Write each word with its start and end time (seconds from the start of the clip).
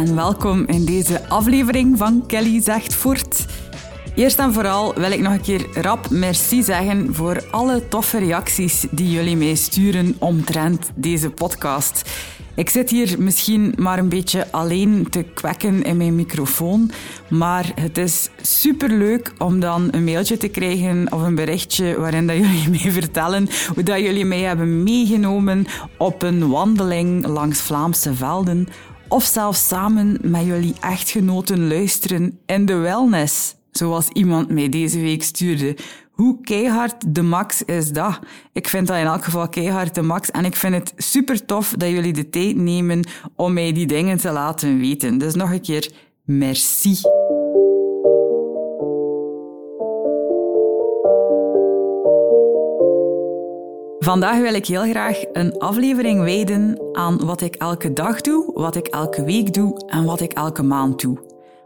En 0.00 0.14
welkom 0.14 0.66
in 0.66 0.84
deze 0.84 1.28
aflevering 1.28 1.98
van 1.98 2.26
Kelly 2.26 2.62
Zegt 2.62 2.94
Voort. 2.94 3.46
Eerst 4.14 4.38
en 4.38 4.52
vooral 4.52 4.94
wil 4.94 5.10
ik 5.10 5.20
nog 5.20 5.32
een 5.32 5.40
keer 5.40 5.66
rap 5.80 6.10
merci 6.10 6.62
zeggen 6.62 7.14
voor 7.14 7.44
alle 7.50 7.88
toffe 7.88 8.18
reacties 8.18 8.86
die 8.90 9.10
jullie 9.10 9.36
mij 9.36 9.54
sturen 9.54 10.16
omtrent 10.18 10.90
deze 10.94 11.30
podcast. 11.30 12.10
Ik 12.54 12.70
zit 12.70 12.90
hier 12.90 13.14
misschien 13.18 13.74
maar 13.76 13.98
een 13.98 14.08
beetje 14.08 14.52
alleen 14.52 15.06
te 15.10 15.22
kwekken 15.22 15.82
in 15.82 15.96
mijn 15.96 16.14
microfoon, 16.14 16.90
maar 17.28 17.72
het 17.74 17.98
is 17.98 18.28
superleuk 18.40 19.32
om 19.38 19.60
dan 19.60 19.88
een 19.90 20.04
mailtje 20.04 20.36
te 20.36 20.48
krijgen 20.48 21.12
of 21.12 21.22
een 21.22 21.34
berichtje 21.34 21.98
waarin 21.98 22.26
dat 22.26 22.36
jullie 22.36 22.70
mij 22.82 22.92
vertellen 22.92 23.48
hoe 23.74 23.82
dat 23.82 23.98
jullie 23.98 24.24
mij 24.24 24.40
hebben 24.40 24.82
meegenomen 24.82 25.66
op 25.98 26.22
een 26.22 26.48
wandeling 26.48 27.26
langs 27.26 27.60
Vlaamse 27.60 28.14
velden 28.14 28.68
of 29.10 29.24
zelfs 29.24 29.68
samen 29.68 30.18
met 30.22 30.44
jullie 30.44 30.74
echtgenoten 30.80 31.68
luisteren 31.68 32.38
in 32.46 32.66
de 32.66 32.74
wellness, 32.74 33.54
zoals 33.70 34.08
iemand 34.08 34.48
mij 34.48 34.68
deze 34.68 35.00
week 35.00 35.22
stuurde. 35.22 35.76
Hoe 36.10 36.40
keihard 36.40 37.14
de 37.14 37.22
max 37.22 37.62
is 37.62 37.92
dat? 37.92 38.18
Ik 38.52 38.68
vind 38.68 38.86
dat 38.86 38.96
in 38.96 39.04
elk 39.04 39.24
geval 39.24 39.48
keihard 39.48 39.94
de 39.94 40.02
max 40.02 40.30
en 40.30 40.44
ik 40.44 40.56
vind 40.56 40.74
het 40.74 40.92
super 40.96 41.44
tof 41.44 41.74
dat 41.76 41.88
jullie 41.88 42.12
de 42.12 42.30
tijd 42.30 42.56
nemen 42.56 43.08
om 43.36 43.52
mij 43.52 43.72
die 43.72 43.86
dingen 43.86 44.16
te 44.16 44.30
laten 44.30 44.78
weten. 44.78 45.18
Dus 45.18 45.34
nog 45.34 45.50
een 45.50 45.62
keer 45.62 45.92
merci. 46.24 47.00
Vandaag 54.04 54.40
wil 54.40 54.54
ik 54.54 54.66
heel 54.66 54.90
graag 54.90 55.18
een 55.32 55.58
aflevering 55.58 56.20
wijden 56.20 56.80
aan 56.92 57.24
wat 57.24 57.40
ik 57.40 57.54
elke 57.54 57.92
dag 57.92 58.20
doe, 58.20 58.50
wat 58.54 58.76
ik 58.76 58.86
elke 58.86 59.24
week 59.24 59.54
doe 59.54 59.86
en 59.86 60.04
wat 60.04 60.20
ik 60.20 60.32
elke 60.32 60.62
maand 60.62 61.00
doe. 61.00 61.18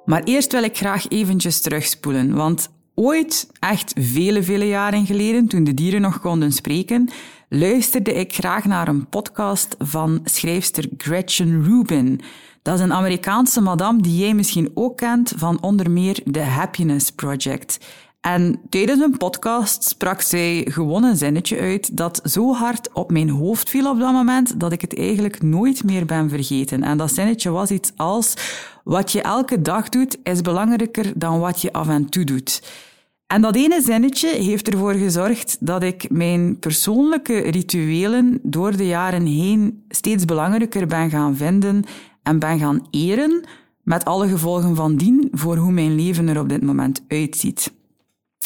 Maar 0.05 0.23
eerst 0.23 0.53
wil 0.53 0.63
ik 0.63 0.77
graag 0.77 1.09
eventjes 1.09 1.61
terugspoelen, 1.61 2.35
want 2.35 2.69
ooit, 2.95 3.49
echt 3.59 3.93
vele, 3.99 4.43
vele 4.43 4.69
jaren 4.69 5.07
geleden, 5.07 5.47
toen 5.49 5.65
de 5.65 5.75
dieren 5.75 6.01
nog 6.01 6.21
konden 6.21 6.53
spreken, 6.53 7.11
luisterde 7.49 8.13
ik 8.13 8.35
graag 8.35 8.65
naar 8.65 8.89
een 8.89 9.09
podcast 9.09 9.77
van 9.79 10.21
schrijfster 10.25 10.89
Gretchen 10.97 11.65
Rubin. 11.65 12.21
Dat 12.63 12.75
is 12.75 12.81
een 12.81 12.93
Amerikaanse 12.93 13.61
madame 13.61 14.03
die 14.03 14.19
jij 14.19 14.35
misschien 14.35 14.71
ook 14.75 14.97
kent 14.97 15.33
van 15.37 15.63
onder 15.63 15.91
meer 15.91 16.23
The 16.31 16.41
Happiness 16.41 17.11
Project. 17.11 17.79
En 18.25 18.61
tijdens 18.69 19.01
een 19.01 19.17
podcast 19.17 19.85
sprak 19.85 20.21
zij 20.21 20.67
gewoon 20.71 21.05
een 21.05 21.17
zinnetje 21.17 21.59
uit 21.59 21.97
dat 21.97 22.21
zo 22.25 22.55
hard 22.55 22.93
op 22.93 23.11
mijn 23.11 23.31
hoofd 23.31 23.71
viel 23.71 23.91
op 23.91 23.99
dat 23.99 24.13
moment 24.13 24.61
dat 24.61 24.73
ik 24.73 24.81
het 24.81 24.99
eigenlijk 24.99 25.43
nooit 25.43 25.85
meer 25.85 26.05
ben 26.05 26.29
vergeten. 26.29 26.83
En 26.83 26.99
dat 26.99 27.13
zinnetje 27.13 27.51
was 27.51 27.71
iets 27.71 27.93
als: 27.97 28.35
Wat 28.85 29.13
je 29.13 29.23
elke 29.23 29.63
dag 29.63 29.89
doet 29.89 30.19
is 30.23 30.41
belangrijker 30.41 31.13
dan 31.17 31.39
wat 31.39 31.61
je 31.61 31.73
af 31.73 31.89
en 31.89 32.09
toe 32.09 32.25
doet. 32.25 32.63
En 33.27 33.41
dat 33.41 33.57
ene 33.57 33.83
zinnetje 33.83 34.29
heeft 34.29 34.69
ervoor 34.69 34.95
gezorgd 34.95 35.57
dat 35.61 35.83
ik 35.83 36.11
mijn 36.11 36.59
persoonlijke 36.59 37.39
rituelen 37.39 38.39
door 38.43 38.77
de 38.77 38.87
jaren 38.87 39.27
heen 39.27 39.85
steeds 39.89 40.25
belangrijker 40.25 40.87
ben 40.87 41.11
gaan 41.11 41.37
vinden 41.37 41.85
en 42.23 42.39
ben 42.39 42.59
gaan 42.59 42.87
eren, 42.91 43.45
met 43.83 44.05
alle 44.05 44.29
gevolgen 44.29 44.77
van 44.77 44.97
dien 44.97 45.29
voor 45.33 45.57
hoe 45.57 45.73
mijn 45.73 45.95
leven 45.95 46.29
er 46.29 46.41
op 46.41 46.49
dit 46.49 46.63
moment 46.63 47.03
uitziet. 47.09 47.73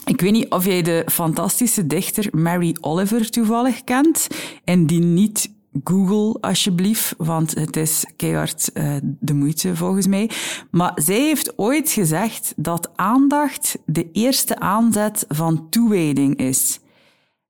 Ik 0.09 0.21
weet 0.21 0.33
niet 0.33 0.51
of 0.51 0.65
jij 0.65 0.83
de 0.83 1.05
fantastische 1.07 1.87
dichter 1.87 2.29
Mary 2.33 2.77
Oliver 2.81 3.31
toevallig 3.31 3.85
kent. 3.85 4.27
En 4.65 4.87
die 4.87 5.01
niet, 5.01 5.51
Google 5.85 6.41
alsjeblieft, 6.41 7.15
want 7.17 7.55
het 7.55 7.77
is 7.77 8.05
keihard 8.17 8.71
uh, 8.75 8.95
de 9.03 9.35
moeite 9.35 9.77
volgens 9.77 10.07
mij. 10.07 10.31
Maar 10.71 10.93
zij 10.95 11.21
heeft 11.21 11.59
ooit 11.59 11.91
gezegd 11.91 12.53
dat 12.57 12.91
aandacht 12.97 13.79
de 13.87 14.11
eerste 14.13 14.59
aanzet 14.59 15.25
van 15.29 15.69
toewijding 15.69 16.37
is. 16.37 16.81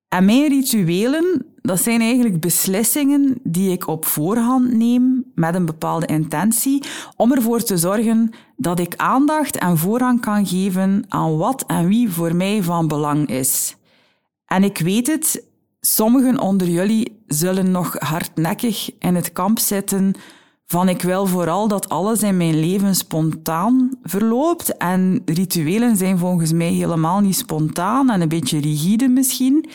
En 0.09 0.25
mijn 0.25 0.49
rituelen, 0.49 1.47
dat 1.63 1.83
zijn 1.83 2.01
eigenlijk 2.01 2.41
beslissingen 2.41 3.39
die 3.43 3.73
ik 3.73 3.87
op 3.87 4.05
voorhand 4.05 4.73
neem 4.73 5.25
met 5.35 5.55
een 5.55 5.67
bepaalde 5.67 6.07
intentie 6.07 6.83
om 7.17 7.33
ervoor 7.33 7.63
te 7.63 7.77
zorgen 7.77 8.31
dat 8.61 8.81
ik 8.81 8.95
aandacht 8.97 9.57
en 9.57 9.79
voorrang 9.79 10.21
kan 10.21 10.47
geven 10.47 11.05
aan 11.09 11.37
wat 11.37 11.65
en 11.67 11.89
wie 11.89 12.11
voor 12.11 12.35
mij 12.35 12.63
van 12.63 12.89
belang 12.89 13.29
is. 13.29 13.77
En 14.47 14.65
ik 14.65 14.79
weet 14.79 15.07
het, 15.07 15.45
sommigen 15.81 16.39
onder 16.39 16.69
jullie 16.69 17.23
zullen 17.27 17.71
nog 17.71 17.97
hardnekkig 17.99 18.91
in 18.99 19.15
het 19.15 19.33
kamp 19.33 19.59
zitten 19.59 20.15
van 20.67 20.89
ik 20.89 21.03
wil 21.03 21.27
vooral 21.27 21.69
dat 21.69 21.89
alles 21.89 22.23
in 22.23 22.37
mijn 22.37 22.61
leven 22.61 22.95
spontaan 22.95 23.91
verloopt 24.03 24.77
en 24.77 25.23
rituelen 25.25 25.97
zijn 25.97 26.19
volgens 26.19 26.53
mij 26.53 26.73
helemaal 26.73 27.21
niet 27.21 27.37
spontaan 27.37 28.11
en 28.11 28.21
een 28.21 28.29
beetje 28.29 28.61
rigide 28.61 29.09
misschien. 29.09 29.69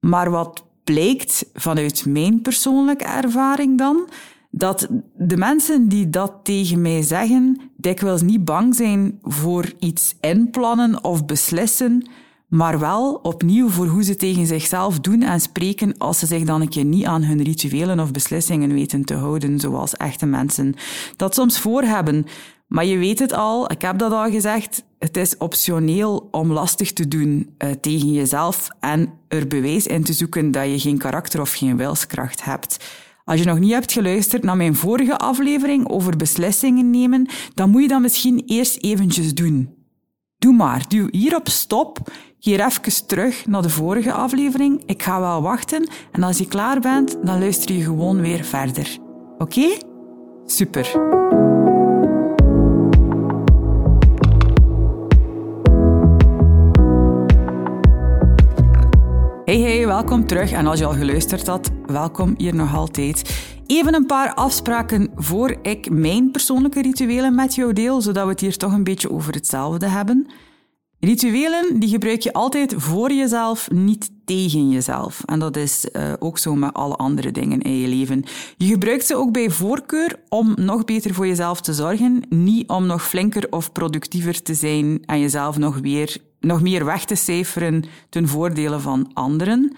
Maar 0.00 0.30
wat 0.30 0.64
blijkt 0.84 1.44
vanuit 1.54 2.04
mijn 2.06 2.42
persoonlijke 2.42 3.04
ervaring 3.04 3.78
dan, 3.78 4.08
dat 4.50 4.88
de 5.16 5.36
mensen 5.36 5.88
die 5.88 6.10
dat 6.10 6.32
tegen 6.42 6.82
mij 6.82 7.02
zeggen, 7.02 7.60
dikwijls 7.76 8.22
niet 8.22 8.44
bang 8.44 8.74
zijn 8.74 9.18
voor 9.22 9.72
iets 9.78 10.16
inplannen 10.20 11.04
of 11.04 11.24
beslissen, 11.24 12.08
maar 12.48 12.78
wel 12.78 13.14
opnieuw 13.14 13.68
voor 13.68 13.86
hoe 13.86 14.02
ze 14.02 14.16
tegen 14.16 14.46
zichzelf 14.46 15.00
doen 15.00 15.22
en 15.22 15.40
spreken 15.40 15.98
als 15.98 16.18
ze 16.18 16.26
zich 16.26 16.44
dan 16.44 16.60
een 16.60 16.68
keer 16.68 16.84
niet 16.84 17.04
aan 17.04 17.22
hun 17.22 17.42
rituelen 17.42 18.00
of 18.00 18.10
beslissingen 18.10 18.72
weten 18.72 19.04
te 19.04 19.14
houden, 19.14 19.60
zoals 19.60 19.96
echte 19.96 20.26
mensen 20.26 20.74
dat 21.16 21.34
soms 21.34 21.58
voor 21.58 21.82
hebben. 21.82 22.26
Maar 22.66 22.84
je 22.84 22.98
weet 22.98 23.18
het 23.18 23.32
al, 23.32 23.70
ik 23.70 23.82
heb 23.82 23.98
dat 23.98 24.12
al 24.12 24.30
gezegd, 24.30 24.84
het 24.98 25.16
is 25.16 25.36
optioneel 25.36 26.28
om 26.30 26.52
lastig 26.52 26.92
te 26.92 27.08
doen 27.08 27.54
uh, 27.58 27.70
tegen 27.70 28.12
jezelf 28.12 28.68
en 28.80 29.12
er 29.28 29.46
bewijs 29.46 29.86
in 29.86 30.04
te 30.04 30.12
zoeken 30.12 30.50
dat 30.50 30.64
je 30.64 30.78
geen 30.78 30.98
karakter 30.98 31.40
of 31.40 31.52
geen 31.52 31.76
wilskracht 31.76 32.44
hebt. 32.44 32.76
Als 33.28 33.40
je 33.40 33.46
nog 33.46 33.58
niet 33.58 33.72
hebt 33.72 33.92
geluisterd 33.92 34.42
naar 34.42 34.56
mijn 34.56 34.74
vorige 34.74 35.18
aflevering 35.18 35.88
over 35.88 36.16
beslissingen 36.16 36.90
nemen, 36.90 37.28
dan 37.54 37.70
moet 37.70 37.82
je 37.82 37.88
dat 37.88 38.00
misschien 38.00 38.42
eerst 38.46 38.82
eventjes 38.82 39.34
doen. 39.34 39.74
Doe 40.38 40.52
maar, 40.52 40.84
duw 40.88 41.08
hier 41.10 41.36
op 41.36 41.48
stop, 41.48 41.98
hier 42.38 42.64
even 42.64 43.06
terug 43.06 43.46
naar 43.46 43.62
de 43.62 43.70
vorige 43.70 44.12
aflevering. 44.12 44.82
Ik 44.86 45.02
ga 45.02 45.20
wel 45.20 45.42
wachten 45.42 45.88
en 46.12 46.22
als 46.22 46.38
je 46.38 46.48
klaar 46.48 46.80
bent, 46.80 47.16
dan 47.22 47.38
luister 47.38 47.74
je 47.74 47.82
gewoon 47.82 48.20
weer 48.20 48.44
verder. 48.44 48.98
Oké? 49.38 49.68
Super. 50.44 51.56
Hey 59.48 59.60
hey, 59.60 59.86
welkom 59.86 60.26
terug. 60.26 60.52
En 60.52 60.66
als 60.66 60.78
je 60.78 60.84
al 60.84 60.92
geluisterd 60.94 61.46
had, 61.46 61.70
welkom 61.86 62.34
hier 62.36 62.54
nog 62.54 62.74
altijd. 62.74 63.44
Even 63.66 63.94
een 63.94 64.06
paar 64.06 64.34
afspraken 64.34 65.10
voor 65.14 65.56
ik 65.62 65.90
mijn 65.90 66.30
persoonlijke 66.30 66.82
rituelen 66.82 67.34
met 67.34 67.54
jou 67.54 67.72
deel, 67.72 68.00
zodat 68.00 68.24
we 68.24 68.30
het 68.30 68.40
hier 68.40 68.56
toch 68.56 68.72
een 68.72 68.84
beetje 68.84 69.10
over 69.10 69.34
hetzelfde 69.34 69.86
hebben. 69.86 70.26
Rituelen 71.00 71.80
die 71.80 71.88
gebruik 71.88 72.20
je 72.20 72.32
altijd 72.32 72.74
voor 72.76 73.12
jezelf, 73.12 73.70
niet 73.70 74.10
tegen 74.24 74.68
jezelf. 74.68 75.22
En 75.24 75.38
dat 75.38 75.56
is 75.56 75.86
uh, 75.92 76.12
ook 76.18 76.38
zo 76.38 76.54
met 76.54 76.74
alle 76.74 76.96
andere 76.96 77.30
dingen 77.30 77.60
in 77.60 77.76
je 77.76 77.88
leven. 77.88 78.24
Je 78.56 78.66
gebruikt 78.66 79.06
ze 79.06 79.16
ook 79.16 79.32
bij 79.32 79.50
voorkeur 79.50 80.20
om 80.28 80.52
nog 80.56 80.84
beter 80.84 81.14
voor 81.14 81.26
jezelf 81.26 81.60
te 81.60 81.72
zorgen, 81.72 82.22
niet 82.28 82.68
om 82.68 82.86
nog 82.86 83.08
flinker 83.08 83.46
of 83.50 83.72
productiever 83.72 84.42
te 84.42 84.54
zijn 84.54 85.02
en 85.06 85.20
jezelf 85.20 85.58
nog, 85.58 85.78
weer, 85.78 86.16
nog 86.40 86.62
meer 86.62 86.84
weg 86.84 87.04
te 87.04 87.14
cijferen 87.14 87.84
ten 88.08 88.28
voordele 88.28 88.78
van 88.78 89.10
anderen. 89.12 89.76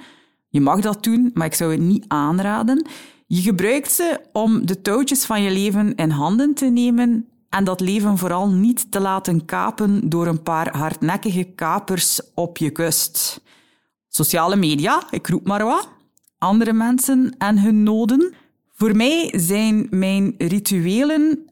Je 0.48 0.60
mag 0.60 0.80
dat 0.80 1.02
doen, 1.04 1.30
maar 1.34 1.46
ik 1.46 1.54
zou 1.54 1.70
het 1.70 1.80
niet 1.80 2.04
aanraden. 2.08 2.86
Je 3.26 3.42
gebruikt 3.42 3.92
ze 3.92 4.20
om 4.32 4.66
de 4.66 4.82
touwtjes 4.82 5.24
van 5.24 5.42
je 5.42 5.50
leven 5.50 5.94
in 5.94 6.10
handen 6.10 6.54
te 6.54 6.66
nemen 6.66 7.28
en 7.48 7.64
dat 7.64 7.80
leven 7.80 8.18
vooral 8.18 8.48
niet 8.48 8.90
te 8.90 9.00
laten 9.00 9.44
kapen 9.44 10.08
door 10.08 10.26
een 10.26 10.42
paar 10.42 10.76
hardnekkige 10.76 11.44
kapers 11.44 12.20
op 12.34 12.56
je 12.56 12.70
kust. 12.70 13.40
Sociale 14.08 14.56
media, 14.56 15.02
ik 15.10 15.28
roep 15.28 15.46
maar 15.46 15.64
wat, 15.64 15.88
andere 16.38 16.72
mensen 16.72 17.34
en 17.38 17.58
hun 17.58 17.82
noden. 17.82 18.34
Voor 18.72 18.96
mij 18.96 19.32
zijn 19.36 19.86
mijn 19.90 20.34
rituelen 20.38 21.49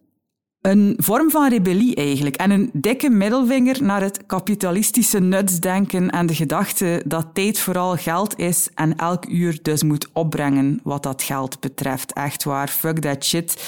een 0.68 0.94
vorm 0.96 1.30
van 1.30 1.48
rebellie 1.48 1.94
eigenlijk 1.94 2.36
en 2.36 2.50
een 2.50 2.70
dikke 2.72 3.10
middelvinger 3.10 3.82
naar 3.82 4.00
het 4.00 4.26
kapitalistische 4.26 5.18
nutsdenken 5.18 6.10
en 6.10 6.26
de 6.26 6.34
gedachte 6.34 7.02
dat 7.06 7.26
tijd 7.32 7.58
vooral 7.58 7.96
geld 7.96 8.38
is 8.38 8.68
en 8.74 8.96
elk 8.96 9.28
uur 9.28 9.58
dus 9.62 9.82
moet 9.82 10.08
opbrengen 10.12 10.80
wat 10.82 11.02
dat 11.02 11.22
geld 11.22 11.60
betreft. 11.60 12.12
Echt 12.12 12.44
waar, 12.44 12.68
fuck 12.68 12.98
that 12.98 13.24
shit. 13.24 13.62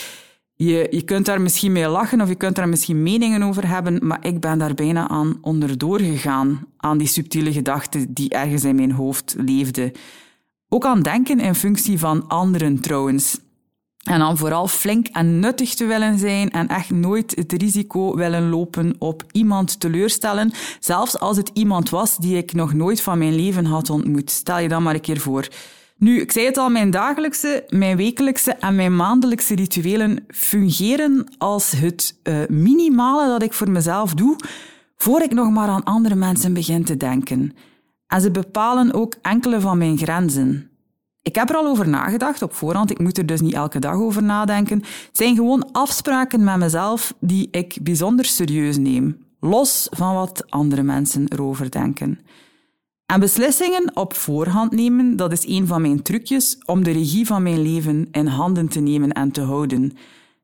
Je, 0.55 0.87
je 0.91 1.03
kunt 1.03 1.27
daar 1.27 1.41
misschien 1.41 1.73
mee 1.73 1.89
lachen 1.89 2.21
of 2.21 2.29
je 2.29 2.35
kunt 2.35 2.57
daar 2.57 2.69
misschien 2.69 3.03
meningen 3.03 3.43
over 3.43 3.69
hebben, 3.69 4.07
maar 4.07 4.27
ik 4.27 4.41
ben 4.41 4.59
daar 4.59 4.75
bijna 4.75 5.09
aan 5.09 5.39
onderdoor 5.41 6.01
gegaan, 6.01 6.67
aan 6.77 6.99
die 6.99 7.09
subtiele 7.09 7.53
gedachten 7.53 8.15
die 8.15 8.29
ergens 8.29 8.65
in 8.65 8.75
mijn 8.75 8.93
hoofd 8.93 9.35
leefden. 9.39 9.93
Ook 10.69 10.85
aan 10.85 11.03
denken 11.03 11.41
in 11.41 11.55
functie 11.55 11.99
van 11.99 12.29
anderen 12.29 12.81
trouwens. 12.81 13.39
En 14.01 14.19
dan 14.19 14.37
vooral 14.37 14.69
flink 14.69 15.07
en 15.07 15.39
nuttig 15.39 15.75
te 15.75 15.85
willen 15.85 16.19
zijn 16.19 16.51
en 16.51 16.69
echt 16.69 16.91
nooit 16.91 17.33
het 17.37 17.53
risico 17.53 18.17
willen 18.17 18.49
lopen 18.49 18.95
op 18.99 19.23
iemand 19.33 19.81
teleurstellen, 19.81 20.53
zelfs 20.81 21.19
als 21.19 21.37
het 21.37 21.51
iemand 21.53 21.91
was 21.91 22.17
die 22.17 22.37
ik 22.37 22.53
nog 22.53 22.73
nooit 22.73 23.01
van 23.01 23.19
mijn 23.19 23.35
leven 23.35 23.65
had 23.65 23.91
ontmoet. 23.91 24.31
Stel 24.31 24.59
je 24.59 24.69
dan 24.69 24.83
maar 24.83 24.95
een 24.95 25.01
keer 25.01 25.21
voor. 25.21 25.49
Nu, 25.97 26.21
ik 26.21 26.33
zei 26.33 26.47
het 26.47 26.57
al, 26.57 26.69
mijn 26.69 26.91
dagelijkse, 26.91 27.65
mijn 27.69 27.97
wekelijkse 27.97 28.53
en 28.53 28.75
mijn 28.75 28.97
maandelijkse 28.97 29.55
rituelen 29.55 30.25
fungeren 30.29 31.27
als 31.39 31.71
het 31.71 32.19
uh, 32.23 32.39
minimale 32.49 33.27
dat 33.27 33.43
ik 33.43 33.53
voor 33.53 33.71
mezelf 33.71 34.15
doe, 34.15 34.37
voor 34.97 35.23
ik 35.23 35.33
nog 35.33 35.51
maar 35.51 35.69
aan 35.69 35.85
andere 35.85 36.15
mensen 36.15 36.53
begin 36.53 36.85
te 36.85 36.97
denken. 36.97 37.55
En 38.07 38.21
ze 38.21 38.31
bepalen 38.31 38.93
ook 38.93 39.15
enkele 39.23 39.61
van 39.61 39.79
mijn 39.79 39.99
grenzen. 39.99 40.70
Ik 41.23 41.35
heb 41.35 41.49
er 41.49 41.57
al 41.57 41.67
over 41.67 41.89
nagedacht 41.89 42.43
op 42.43 42.55
voorhand, 42.55 42.91
ik 42.91 42.99
moet 42.99 43.19
er 43.19 43.27
dus 43.27 43.41
niet 43.41 43.55
elke 43.55 43.79
dag 43.79 43.95
over 43.95 44.23
nadenken. 44.23 44.79
Het 44.79 45.09
zijn 45.13 45.35
gewoon 45.35 45.73
afspraken 45.73 46.45
met 46.45 46.57
mezelf 46.57 47.15
die 47.21 47.49
ik 47.51 47.79
bijzonder 47.83 48.25
serieus 48.25 48.77
neem, 48.77 49.25
los 49.41 49.87
van 49.91 50.15
wat 50.15 50.51
andere 50.51 50.83
mensen 50.83 51.27
erover 51.29 51.71
denken. 51.71 52.19
En 53.07 53.21
beslissingen 53.21 53.97
op 53.97 54.15
voorhand 54.15 54.73
nemen, 54.73 55.17
dat 55.17 55.33
is 55.33 55.47
een 55.47 55.67
van 55.67 55.81
mijn 55.81 56.03
trucjes 56.03 56.59
om 56.65 56.85
de 56.85 56.91
regie 56.91 57.27
van 57.27 57.43
mijn 57.43 57.63
leven 57.63 58.09
in 58.11 58.27
handen 58.27 58.69
te 58.69 58.81
nemen 58.81 59.13
en 59.13 59.31
te 59.31 59.41
houden. 59.41 59.83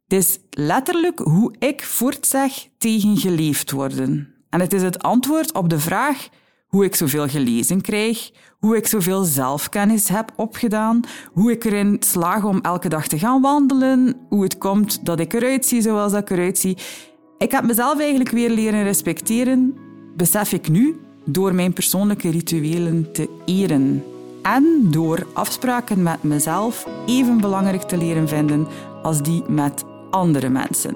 Het 0.08 0.18
is 0.18 0.38
letterlijk 0.50 1.18
hoe 1.18 1.54
ik 1.58 1.84
voortzeg 1.84 2.68
tegen 2.78 3.16
geleefd 3.16 3.70
worden. 3.70 4.34
En 4.50 4.60
het 4.60 4.72
is 4.72 4.82
het 4.82 5.02
antwoord 5.02 5.52
op 5.52 5.68
de 5.68 5.78
vraag 5.78 6.28
hoe 6.66 6.84
ik 6.84 6.94
zoveel 6.94 7.28
gelezen 7.28 7.80
krijg, 7.80 8.30
hoe 8.58 8.76
ik 8.76 8.86
zoveel 8.86 9.22
zelfkennis 9.22 10.08
heb 10.08 10.32
opgedaan, 10.36 11.00
hoe 11.32 11.50
ik 11.50 11.64
erin 11.64 11.96
slaag 12.00 12.44
om 12.44 12.60
elke 12.62 12.88
dag 12.88 13.06
te 13.06 13.18
gaan 13.18 13.40
wandelen, 13.40 14.16
hoe 14.28 14.42
het 14.42 14.58
komt 14.58 15.04
dat 15.06 15.20
ik 15.20 15.32
eruit 15.32 15.66
zie 15.66 15.82
zoals 15.82 16.12
ik 16.12 16.30
eruit 16.30 16.58
zie. 16.58 16.76
Ik 17.38 17.50
heb 17.50 17.64
mezelf 17.64 18.00
eigenlijk 18.00 18.30
weer 18.30 18.50
leren 18.50 18.82
respecteren, 18.82 19.74
besef 20.16 20.52
ik 20.52 20.68
nu, 20.68 21.00
door 21.24 21.54
mijn 21.54 21.72
persoonlijke 21.72 22.30
rituelen 22.30 23.12
te 23.12 23.28
eren. 23.44 24.04
En 24.42 24.88
door 24.90 25.26
afspraken 25.32 26.02
met 26.02 26.22
mezelf 26.22 26.86
even 27.06 27.40
belangrijk 27.40 27.82
te 27.82 27.96
leren 27.96 28.28
vinden 28.28 28.66
als 29.02 29.22
die 29.22 29.42
met 29.48 29.84
andere 30.10 30.48
mensen. 30.48 30.94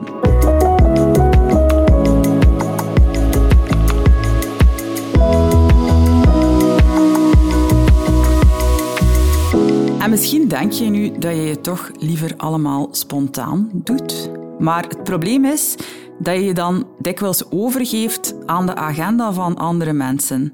En 10.11 10.17
misschien 10.17 10.49
denk 10.49 10.73
je 10.73 10.85
nu 10.85 11.19
dat 11.19 11.35
je 11.35 11.41
het 11.41 11.63
toch 11.63 11.91
liever 11.99 12.35
allemaal 12.37 12.89
spontaan 12.91 13.71
doet. 13.75 14.31
Maar 14.59 14.83
het 14.83 15.05
probleem 15.05 15.45
is 15.45 15.75
dat 16.19 16.35
je 16.35 16.45
je 16.45 16.55
dan 16.55 16.87
dikwijls 16.99 17.51
overgeeft 17.51 18.35
aan 18.47 18.67
de 18.67 18.75
agenda 18.75 19.33
van 19.33 19.57
andere 19.57 19.93
mensen. 19.93 20.53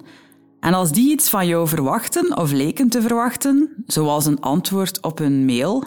En 0.60 0.74
als 0.74 0.92
die 0.92 1.10
iets 1.10 1.28
van 1.28 1.46
jou 1.46 1.68
verwachten 1.68 2.36
of 2.36 2.52
lijken 2.52 2.88
te 2.88 3.02
verwachten, 3.02 3.84
zoals 3.86 4.26
een 4.26 4.40
antwoord 4.40 5.02
op 5.02 5.18
een 5.18 5.44
mail, 5.44 5.84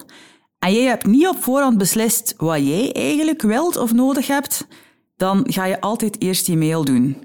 en 0.59 0.73
jij 0.73 0.83
hebt 0.83 1.05
niet 1.05 1.27
op 1.27 1.43
voorhand 1.43 1.77
beslist 1.77 2.33
wat 2.37 2.67
jij 2.67 2.93
eigenlijk 2.93 3.41
wilt 3.41 3.77
of 3.77 3.93
nodig 3.93 4.27
hebt, 4.27 4.67
dan 5.17 5.43
ga 5.43 5.65
je 5.65 5.81
altijd 5.81 6.21
eerst 6.21 6.45
die 6.45 6.57
mail 6.57 6.85
doen. 6.85 7.17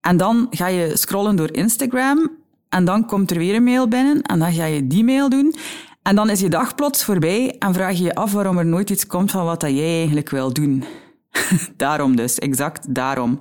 En 0.00 0.16
dan 0.16 0.46
ga 0.50 0.66
je 0.66 0.96
scrollen 0.96 1.36
door 1.36 1.52
Instagram 1.52 2.42
en 2.74 2.84
dan 2.84 3.06
komt 3.06 3.30
er 3.30 3.38
weer 3.38 3.54
een 3.54 3.64
mail 3.64 3.88
binnen 3.88 4.22
en 4.22 4.38
dan 4.38 4.52
ga 4.52 4.64
je 4.64 4.86
die 4.86 5.04
mail 5.04 5.28
doen. 5.28 5.54
En 6.02 6.16
dan 6.16 6.30
is 6.30 6.40
je 6.40 6.48
dag 6.48 6.74
plots 6.74 7.04
voorbij 7.04 7.56
en 7.58 7.74
vraag 7.74 7.96
je 7.96 8.04
je 8.04 8.14
af 8.14 8.32
waarom 8.32 8.58
er 8.58 8.66
nooit 8.66 8.90
iets 8.90 9.06
komt 9.06 9.30
van 9.30 9.44
wat 9.44 9.60
dat 9.60 9.70
jij 9.70 9.96
eigenlijk 9.96 10.30
wil 10.30 10.52
doen. 10.52 10.84
daarom 11.76 12.16
dus, 12.16 12.38
exact 12.38 12.94
daarom. 12.94 13.38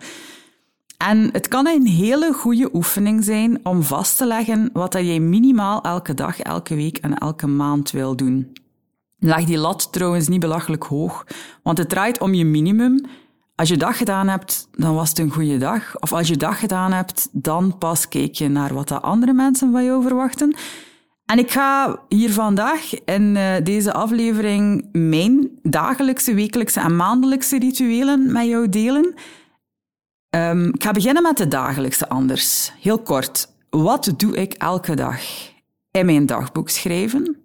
En 0.97 1.30
het 1.31 1.47
kan 1.47 1.68
een 1.68 1.88
hele 1.88 2.33
goede 2.33 2.69
oefening 2.74 3.24
zijn 3.24 3.59
om 3.63 3.83
vast 3.83 4.18
te 4.18 4.25
leggen 4.25 4.69
wat 4.74 4.91
dat 4.91 5.06
jij 5.06 5.19
minimaal 5.19 5.81
elke 5.81 6.13
dag, 6.13 6.39
elke 6.39 6.75
week 6.75 6.97
en 6.97 7.18
elke 7.18 7.47
maand 7.47 7.91
wil 7.91 8.15
doen. 8.15 8.53
Leg 9.19 9.45
die 9.45 9.57
lat 9.57 9.91
trouwens 9.91 10.27
niet 10.27 10.39
belachelijk 10.39 10.83
hoog, 10.83 11.25
want 11.63 11.77
het 11.77 11.89
draait 11.89 12.19
om 12.19 12.33
je 12.33 12.45
minimum. 12.45 13.06
Als 13.63 13.71
je 13.71 13.77
dag 13.77 13.98
gedaan 13.98 14.27
hebt, 14.27 14.68
dan 14.71 14.95
was 14.95 15.10
het 15.10 15.19
een 15.19 15.31
goede 15.31 15.57
dag. 15.57 16.00
Of 16.00 16.13
als 16.13 16.27
je 16.27 16.38
dag 16.38 16.60
gedaan 16.60 16.92
hebt, 16.92 17.30
dan 17.31 17.77
pas 17.77 18.07
kijk 18.07 18.36
je 18.36 18.50
naar 18.50 18.74
wat 18.74 18.88
de 18.88 19.00
andere 19.00 19.33
mensen 19.33 19.71
van 19.71 19.83
jou 19.83 20.01
verwachten. 20.01 20.56
En 21.26 21.40
ik 21.40 21.52
ga 21.52 21.99
hier 22.09 22.31
vandaag 22.31 23.04
in 23.06 23.35
eh, 23.35 23.64
deze 23.64 23.94
aflevering 23.94 24.90
mijn 24.92 25.49
dagelijkse, 25.61 26.33
wekelijkse 26.33 26.80
en 26.80 26.95
maandelijkse 26.95 27.59
rituelen 27.59 28.31
met 28.31 28.45
jou 28.45 28.69
delen. 28.69 29.14
Um, 30.30 30.68
ik 30.73 30.83
ga 30.83 30.92
beginnen 30.92 31.23
met 31.23 31.38
de 31.38 31.47
dagelijkse 31.47 32.09
anders. 32.09 32.71
Heel 32.80 32.99
kort. 32.99 33.47
Wat 33.69 34.14
doe 34.18 34.35
ik 34.35 34.54
elke 34.54 34.95
dag? 34.95 35.21
In 35.92 36.06
mijn 36.06 36.26
dagboek 36.26 36.69
schrijven, 36.69 37.38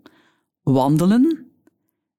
wandelen, 0.62 1.47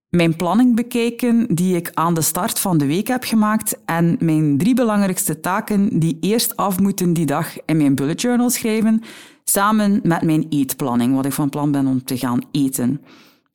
mijn 0.09 0.35
planning 0.35 0.75
bekijken 0.75 1.55
die 1.55 1.75
ik 1.75 1.91
aan 1.93 2.13
de 2.13 2.21
start 2.21 2.59
van 2.59 2.77
de 2.77 2.85
week 2.85 3.07
heb 3.07 3.23
gemaakt 3.23 3.77
en 3.85 4.17
mijn 4.19 4.57
drie 4.57 4.73
belangrijkste 4.73 5.39
taken 5.39 5.99
die 5.99 6.17
eerst 6.19 6.55
af 6.55 6.79
moeten 6.79 7.13
die 7.13 7.25
dag 7.25 7.65
in 7.65 7.77
mijn 7.77 7.95
bullet 7.95 8.21
journal 8.21 8.49
schrijven, 8.49 9.01
samen 9.43 9.99
met 10.03 10.21
mijn 10.21 10.45
eetplanning, 10.49 11.15
wat 11.15 11.25
ik 11.25 11.33
van 11.33 11.49
plan 11.49 11.71
ben 11.71 11.87
om 11.87 12.03
te 12.03 12.17
gaan 12.17 12.41
eten. 12.51 13.01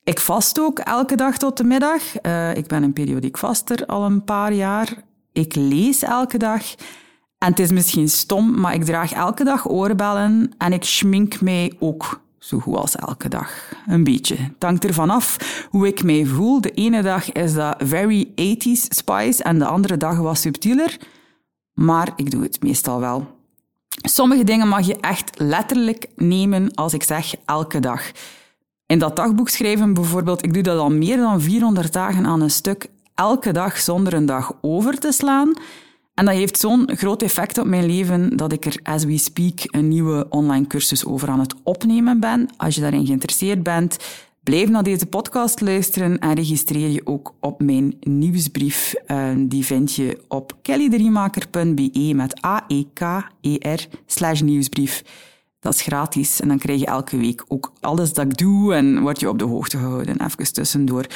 Ik 0.04 0.20
vast 0.20 0.60
ook 0.60 0.78
elke 0.78 1.16
dag 1.16 1.38
tot 1.38 1.56
de 1.56 1.64
middag. 1.64 2.02
Uh, 2.22 2.56
ik 2.56 2.66
ben 2.66 2.82
een 2.82 2.92
periodiek 2.92 3.38
vaster 3.38 3.86
al 3.86 4.04
een 4.04 4.24
paar 4.24 4.52
jaar. 4.52 5.02
Ik 5.32 5.54
lees 5.54 6.02
elke 6.02 6.38
dag. 6.38 6.74
En 7.38 7.50
het 7.50 7.58
is 7.58 7.70
misschien 7.70 8.08
stom, 8.08 8.60
maar 8.60 8.74
ik 8.74 8.84
draag 8.84 9.12
elke 9.12 9.44
dag 9.44 9.68
oorbellen 9.68 10.50
en 10.58 10.72
ik 10.72 10.84
schmink 10.84 11.40
mij 11.40 11.72
ook 11.78 12.23
zo 12.44 12.58
goed 12.58 12.76
als 12.76 12.96
elke 12.96 13.28
dag. 13.28 13.72
Een 13.86 14.04
beetje. 14.04 14.36
Het 14.36 14.62
hangt 14.62 14.84
ervan 14.84 15.10
af 15.10 15.36
hoe 15.70 15.86
ik 15.86 16.02
mij 16.02 16.26
voel. 16.26 16.60
De 16.60 16.70
ene 16.70 17.02
dag 17.02 17.32
is 17.32 17.54
dat 17.54 17.74
very 17.78 18.26
80s 18.26 18.88
spice 18.88 19.42
en 19.42 19.58
de 19.58 19.64
andere 19.64 19.96
dag 19.96 20.18
wat 20.18 20.38
subtieler. 20.38 20.98
Maar 21.74 22.12
ik 22.16 22.30
doe 22.30 22.42
het 22.42 22.62
meestal 22.62 23.00
wel. 23.00 23.26
Sommige 23.88 24.44
dingen 24.44 24.68
mag 24.68 24.86
je 24.86 24.96
echt 25.00 25.38
letterlijk 25.38 26.06
nemen 26.16 26.74
als 26.74 26.94
ik 26.94 27.02
zeg 27.02 27.34
elke 27.44 27.80
dag. 27.80 28.10
In 28.86 28.98
dat 28.98 29.16
dagboek 29.16 29.48
schrijven 29.48 29.94
bijvoorbeeld, 29.94 30.44
ik 30.44 30.54
doe 30.54 30.62
dat 30.62 30.78
al 30.78 30.90
meer 30.90 31.16
dan 31.16 31.40
400 31.40 31.92
dagen 31.92 32.26
aan 32.26 32.40
een 32.40 32.50
stuk, 32.50 32.90
elke 33.14 33.52
dag 33.52 33.78
zonder 33.78 34.14
een 34.14 34.26
dag 34.26 34.52
over 34.60 34.98
te 34.98 35.12
slaan. 35.12 35.52
En 36.14 36.24
dat 36.24 36.34
heeft 36.34 36.58
zo'n 36.58 36.90
groot 36.96 37.22
effect 37.22 37.58
op 37.58 37.66
mijn 37.66 37.86
leven 37.86 38.36
dat 38.36 38.52
ik 38.52 38.64
er, 38.64 38.76
as 38.82 39.04
we 39.04 39.18
speak, 39.18 39.60
een 39.64 39.88
nieuwe 39.88 40.26
online 40.28 40.66
cursus 40.66 41.04
over 41.04 41.28
aan 41.28 41.40
het 41.40 41.54
opnemen 41.62 42.20
ben. 42.20 42.48
Als 42.56 42.74
je 42.74 42.80
daarin 42.80 43.06
geïnteresseerd 43.06 43.62
bent, 43.62 43.96
Blijf 44.44 44.68
naar 44.68 44.82
deze 44.82 45.06
podcast 45.06 45.60
luisteren 45.60 46.18
en 46.18 46.34
registreer 46.34 46.88
je 46.88 47.06
ook 47.06 47.34
op 47.40 47.62
mijn 47.62 47.96
nieuwsbrief. 48.00 48.94
Uh, 49.06 49.30
die 49.38 49.64
vind 49.64 49.94
je 49.94 50.20
op 50.28 50.56
kellydriemaker.be 50.62 52.12
met 52.14 52.44
A-E-K-E-R 52.44 53.86
slash 54.06 54.40
nieuwsbrief. 54.40 55.02
Dat 55.60 55.74
is 55.74 55.82
gratis 55.82 56.40
en 56.40 56.48
dan 56.48 56.58
krijg 56.58 56.80
je 56.80 56.86
elke 56.86 57.16
week 57.16 57.44
ook 57.48 57.72
alles 57.80 58.12
dat 58.12 58.24
ik 58.24 58.36
doe 58.36 58.74
en 58.74 59.00
word 59.00 59.20
je 59.20 59.28
op 59.28 59.38
de 59.38 59.44
hoogte 59.44 59.78
gehouden. 59.78 60.20
Even 60.20 60.52
tussendoor. 60.52 61.06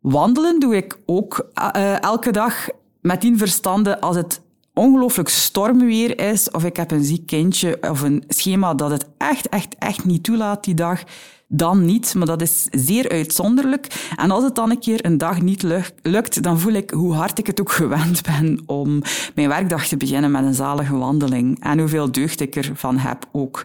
Wandelen 0.00 0.60
doe 0.60 0.76
ik 0.76 0.98
ook 1.06 1.48
uh, 1.76 2.02
elke 2.02 2.30
dag 2.30 2.68
met 3.00 3.20
die 3.20 3.36
verstande 3.36 4.00
als 4.00 4.16
het 4.16 4.40
ongelooflijk 4.74 5.28
stormweer 5.28 6.20
is 6.30 6.50
of 6.50 6.64
ik 6.64 6.76
heb 6.76 6.90
een 6.90 7.04
ziek 7.04 7.26
kindje 7.26 7.78
of 7.90 8.00
een 8.00 8.24
schema 8.28 8.74
dat 8.74 8.90
het 8.90 9.06
echt, 9.18 9.48
echt, 9.48 9.74
echt 9.78 10.04
niet 10.04 10.24
toelaat 10.24 10.64
die 10.64 10.74
dag 10.74 11.02
dan 11.48 11.84
niet, 11.84 12.14
maar 12.14 12.26
dat 12.26 12.42
is 12.42 12.66
zeer 12.70 13.08
uitzonderlijk. 13.08 14.10
En 14.16 14.30
als 14.30 14.44
het 14.44 14.54
dan 14.54 14.70
een 14.70 14.78
keer 14.78 15.04
een 15.04 15.18
dag 15.18 15.40
niet 15.40 15.62
lukt, 16.02 16.42
dan 16.42 16.60
voel 16.60 16.72
ik 16.72 16.90
hoe 16.90 17.14
hard 17.14 17.38
ik 17.38 17.46
het 17.46 17.60
ook 17.60 17.72
gewend 17.82 18.22
ben 18.22 18.62
om 18.66 19.02
mijn 19.34 19.48
werkdag 19.48 19.86
te 19.86 19.96
beginnen 19.96 20.30
met 20.30 20.44
een 20.44 20.54
zalige 20.54 20.96
wandeling. 20.96 21.64
En 21.64 21.78
hoeveel 21.78 22.12
deugd 22.12 22.40
ik 22.40 22.56
ervan 22.56 22.98
heb 22.98 23.28
ook. 23.32 23.64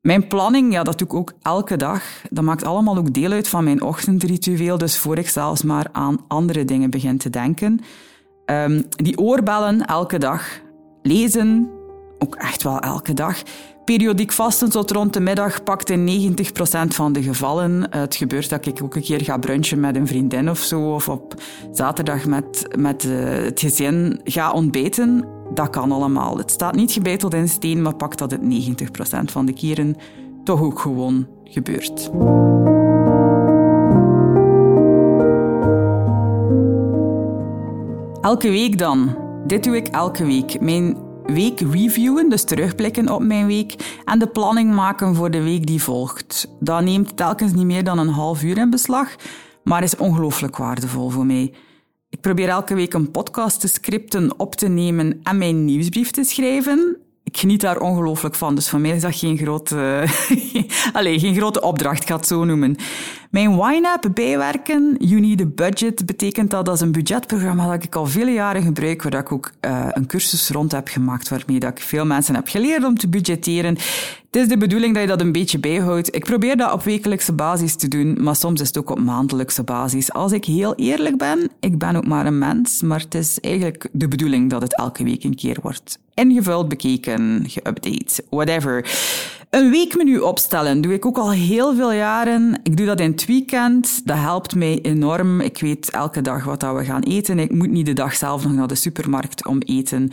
Mijn 0.00 0.26
planning, 0.26 0.72
ja, 0.72 0.82
dat 0.82 0.98
doe 0.98 1.06
ik 1.06 1.14
ook 1.14 1.32
elke 1.42 1.76
dag. 1.76 2.02
Dat 2.30 2.44
maakt 2.44 2.64
allemaal 2.64 2.96
ook 2.96 3.12
deel 3.12 3.30
uit 3.30 3.48
van 3.48 3.64
mijn 3.64 3.82
ochtendritueel, 3.82 4.78
dus 4.78 4.98
voor 4.98 5.18
ik 5.18 5.28
zelfs 5.28 5.62
maar 5.62 5.86
aan 5.92 6.24
andere 6.28 6.64
dingen 6.64 6.90
begin 6.90 7.18
te 7.18 7.30
denken. 7.30 7.80
Um, 8.46 8.84
die 8.88 9.18
oorbellen 9.18 9.86
elke 9.86 10.18
dag. 10.18 10.60
Lezen, 11.02 11.70
ook 12.18 12.34
echt 12.34 12.62
wel 12.62 12.78
elke 12.78 13.14
dag. 13.14 13.42
Periodiek 13.84 14.32
vasten 14.32 14.70
tot 14.70 14.90
rond 14.90 15.12
de 15.12 15.20
middag 15.20 15.62
pakt 15.62 15.90
in 15.90 16.34
90% 16.36 16.40
van 16.88 17.12
de 17.12 17.22
gevallen. 17.22 17.86
Het 17.90 18.14
gebeurt 18.14 18.50
dat 18.50 18.66
ik 18.66 18.82
ook 18.82 18.94
een 18.94 19.02
keer 19.02 19.24
ga 19.24 19.38
brunchen 19.38 19.80
met 19.80 19.96
een 19.96 20.06
vriendin 20.06 20.50
of 20.50 20.58
zo, 20.58 20.94
of 20.94 21.08
op 21.08 21.34
zaterdag 21.72 22.26
met, 22.26 22.68
met 22.78 23.04
eh, 23.04 23.44
het 23.44 23.60
gezin 23.60 24.20
ga 24.24 24.52
ontbeten. 24.52 25.24
Dat 25.54 25.70
kan 25.70 25.92
allemaal. 25.92 26.36
Het 26.36 26.50
staat 26.50 26.74
niet 26.74 26.92
gebeiteld 26.92 27.34
in 27.34 27.48
steen, 27.48 27.82
maar 27.82 27.96
pakt 27.96 28.18
dat 28.18 28.30
het 28.30 28.40
90% 28.40 28.44
van 29.24 29.46
de 29.46 29.52
keren 29.52 29.96
toch 30.44 30.60
ook 30.60 30.80
gewoon 30.80 31.26
gebeurt. 31.44 32.10
Elke 38.24 38.50
week 38.50 38.78
dan. 38.78 39.16
Dit 39.46 39.64
doe 39.64 39.76
ik 39.76 39.88
elke 39.88 40.26
week. 40.26 40.60
Mijn 40.60 40.96
week 41.26 41.60
reviewen, 41.60 42.30
dus 42.30 42.44
terugblikken 42.44 43.08
op 43.08 43.22
mijn 43.22 43.46
week, 43.46 43.74
en 44.04 44.18
de 44.18 44.26
planning 44.26 44.74
maken 44.74 45.14
voor 45.14 45.30
de 45.30 45.42
week 45.42 45.66
die 45.66 45.82
volgt. 45.82 46.48
Dat 46.60 46.82
neemt 46.82 47.16
telkens 47.16 47.52
niet 47.52 47.64
meer 47.64 47.84
dan 47.84 47.98
een 47.98 48.08
half 48.08 48.42
uur 48.42 48.58
in 48.58 48.70
beslag, 48.70 49.14
maar 49.64 49.82
is 49.82 49.96
ongelooflijk 49.96 50.56
waardevol 50.56 51.08
voor 51.08 51.26
mij. 51.26 51.52
Ik 52.10 52.20
probeer 52.20 52.48
elke 52.48 52.74
week 52.74 52.94
een 52.94 53.10
podcast 53.10 53.60
te 53.60 53.68
scripten, 53.68 54.38
op 54.38 54.54
te 54.54 54.68
nemen 54.68 55.20
en 55.22 55.38
mijn 55.38 55.64
nieuwsbrief 55.64 56.10
te 56.10 56.24
schrijven 56.24 56.98
ik 57.34 57.40
geniet 57.40 57.60
daar 57.60 57.80
ongelooflijk 57.80 58.34
van. 58.34 58.54
Dus 58.54 58.68
voor 58.68 58.80
mij 58.80 58.90
is 58.90 59.02
dat 59.02 59.16
geen 59.16 59.36
grote, 59.36 60.04
allez, 60.92 61.20
geen 61.20 61.34
grote 61.34 61.60
opdracht, 61.60 62.02
ik 62.02 62.08
ga 62.08 62.16
het 62.16 62.26
zo 62.26 62.44
noemen. 62.44 62.76
Mijn 63.34 63.56
Wine-app 63.56 64.10
bijwerken, 64.14 64.94
You 64.98 65.20
Need 65.20 65.40
a 65.40 65.46
Budget, 65.46 66.06
betekent 66.06 66.50
dat 66.50 66.68
is 66.68 66.80
een 66.80 66.92
budgetprogramma 66.92 67.70
dat 67.70 67.84
ik 67.84 67.94
al 67.94 68.06
vele 68.06 68.30
jaren 68.30 68.62
gebruik, 68.62 69.02
waar 69.02 69.14
ik 69.14 69.32
ook 69.32 69.52
uh, 69.60 69.86
een 69.90 70.06
cursus 70.06 70.48
rond 70.48 70.72
heb 70.72 70.88
gemaakt, 70.88 71.28
waarmee 71.28 71.58
dat 71.58 71.70
ik 71.70 71.80
veel 71.80 72.06
mensen 72.06 72.34
heb 72.34 72.48
geleerd 72.48 72.84
om 72.84 72.98
te 72.98 73.08
budgetteren. 73.08 73.74
Het 73.74 74.42
is 74.42 74.48
de 74.48 74.56
bedoeling 74.56 74.94
dat 74.94 75.02
je 75.02 75.08
dat 75.08 75.20
een 75.20 75.32
beetje 75.32 75.58
bijhoudt. 75.58 76.14
Ik 76.14 76.24
probeer 76.24 76.56
dat 76.56 76.72
op 76.72 76.82
wekelijkse 76.82 77.32
basis 77.32 77.74
te 77.76 77.88
doen, 77.88 78.22
maar 78.22 78.36
soms 78.36 78.60
is 78.60 78.66
het 78.66 78.78
ook 78.78 78.90
op 78.90 79.00
maandelijkse 79.00 79.62
basis. 79.62 80.12
Als 80.12 80.32
ik 80.32 80.44
heel 80.44 80.74
eerlijk 80.74 81.18
ben, 81.18 81.50
ik 81.60 81.78
ben 81.78 81.96
ook 81.96 82.06
maar 82.06 82.26
een 82.26 82.38
mens, 82.38 82.82
maar 82.82 83.00
het 83.00 83.14
is 83.14 83.40
eigenlijk 83.40 83.88
de 83.92 84.08
bedoeling 84.08 84.50
dat 84.50 84.62
het 84.62 84.76
elke 84.76 85.04
week 85.04 85.24
een 85.24 85.34
keer 85.34 85.58
wordt 85.62 85.98
ingevuld, 86.14 86.68
bekeken, 86.68 87.46
geüpdate, 87.48 88.24
whatever. 88.30 88.84
Een 89.54 89.70
weekmenu 89.70 90.18
opstellen 90.18 90.80
doe 90.80 90.92
ik 90.92 91.06
ook 91.06 91.18
al 91.18 91.32
heel 91.32 91.74
veel 91.74 91.92
jaren. 91.92 92.60
Ik 92.62 92.76
doe 92.76 92.86
dat 92.86 93.00
in 93.00 93.10
het 93.10 93.26
weekend. 93.26 94.06
Dat 94.06 94.16
helpt 94.16 94.54
mij 94.54 94.78
enorm. 94.82 95.40
Ik 95.40 95.60
weet 95.60 95.90
elke 95.90 96.20
dag 96.20 96.44
wat 96.44 96.62
we 96.62 96.84
gaan 96.84 97.02
eten. 97.02 97.38
Ik 97.38 97.52
moet 97.52 97.70
niet 97.70 97.86
de 97.86 97.92
dag 97.92 98.14
zelf 98.14 98.44
nog 98.44 98.52
naar 98.52 98.66
de 98.66 98.74
supermarkt 98.74 99.46
om 99.46 99.58
eten. 99.60 100.10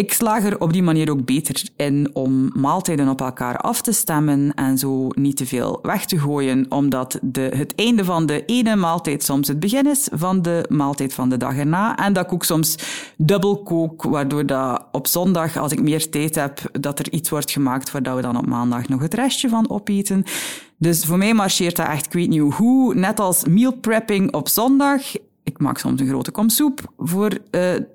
Ik 0.00 0.12
slaag 0.12 0.44
er 0.44 0.60
op 0.60 0.72
die 0.72 0.82
manier 0.82 1.10
ook 1.10 1.24
beter 1.24 1.62
in 1.76 2.10
om 2.12 2.50
maaltijden 2.54 3.08
op 3.08 3.20
elkaar 3.20 3.56
af 3.56 3.82
te 3.82 3.92
stemmen 3.92 4.54
en 4.54 4.78
zo 4.78 5.08
niet 5.08 5.36
te 5.36 5.46
veel 5.46 5.78
weg 5.82 6.04
te 6.04 6.18
gooien, 6.18 6.66
omdat 6.68 7.18
de, 7.22 7.50
het 7.54 7.74
einde 7.74 8.04
van 8.04 8.26
de 8.26 8.44
ene 8.44 8.76
maaltijd 8.76 9.22
soms 9.22 9.48
het 9.48 9.60
begin 9.60 9.86
is 9.86 10.08
van 10.12 10.42
de 10.42 10.64
maaltijd 10.68 11.14
van 11.14 11.28
de 11.28 11.36
dag 11.36 11.56
erna. 11.56 11.96
En 11.96 12.12
dat 12.12 12.24
ik 12.24 12.32
ook 12.32 12.44
soms 12.44 12.76
dubbel 13.16 13.62
kook, 13.62 14.02
waardoor 14.02 14.46
dat 14.46 14.84
op 14.92 15.06
zondag, 15.06 15.56
als 15.56 15.72
ik 15.72 15.82
meer 15.82 16.10
tijd 16.10 16.34
heb, 16.34 16.60
dat 16.72 16.98
er 16.98 17.12
iets 17.12 17.30
wordt 17.30 17.50
gemaakt 17.50 17.90
waar 17.90 18.16
we 18.16 18.22
dan 18.22 18.38
op 18.38 18.46
maandag 18.46 18.88
nog 18.88 19.00
het 19.00 19.14
restje 19.14 19.48
van 19.48 19.70
opeten. 19.70 20.24
Dus 20.76 21.04
voor 21.04 21.18
mij 21.18 21.34
marcheert 21.34 21.76
dat 21.76 21.86
echt, 21.86 22.06
ik 22.06 22.12
weet 22.12 22.28
niet 22.28 22.52
hoe. 22.52 22.94
Net 22.94 23.20
als 23.20 23.44
meal 23.44 23.72
prepping 23.72 24.32
op 24.34 24.48
zondag 24.48 25.02
ik 25.50 25.58
maak 25.58 25.78
soms 25.78 26.00
een 26.00 26.08
grote 26.08 26.30
kom 26.30 26.48
soep 26.48 26.92
voor 26.98 27.30
uh, 27.30 27.40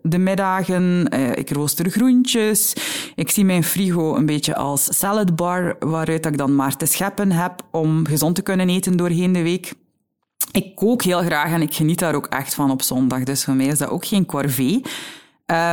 de 0.01 0.17
middagen. 0.17 1.07
Uh, 1.13 1.31
ik 1.31 1.49
rooster 1.49 1.89
groentjes. 1.89 2.73
Ik 3.15 3.29
zie 3.29 3.45
mijn 3.45 3.63
frigo 3.63 4.15
een 4.15 4.25
beetje 4.25 4.55
als 4.55 4.97
saladbar, 4.97 5.75
waaruit 5.79 6.25
ik 6.25 6.37
dan 6.37 6.55
maar 6.55 6.77
te 6.77 6.85
scheppen 6.85 7.31
heb 7.31 7.61
om 7.71 8.05
gezond 8.07 8.35
te 8.35 8.41
kunnen 8.41 8.69
eten 8.69 8.97
doorheen 8.97 9.31
de 9.31 9.43
week. 9.43 9.73
Ik 10.51 10.75
kook 10.75 11.01
heel 11.01 11.21
graag 11.21 11.51
en 11.51 11.61
ik 11.61 11.73
geniet 11.73 11.99
daar 11.99 12.15
ook 12.15 12.25
echt 12.25 12.53
van 12.53 12.71
op 12.71 12.81
zondag. 12.81 13.23
Dus 13.23 13.43
voor 13.43 13.53
mij 13.53 13.65
is 13.65 13.77
dat 13.77 13.89
ook 13.89 14.05
geen 14.05 14.25
corvée. 14.25 14.81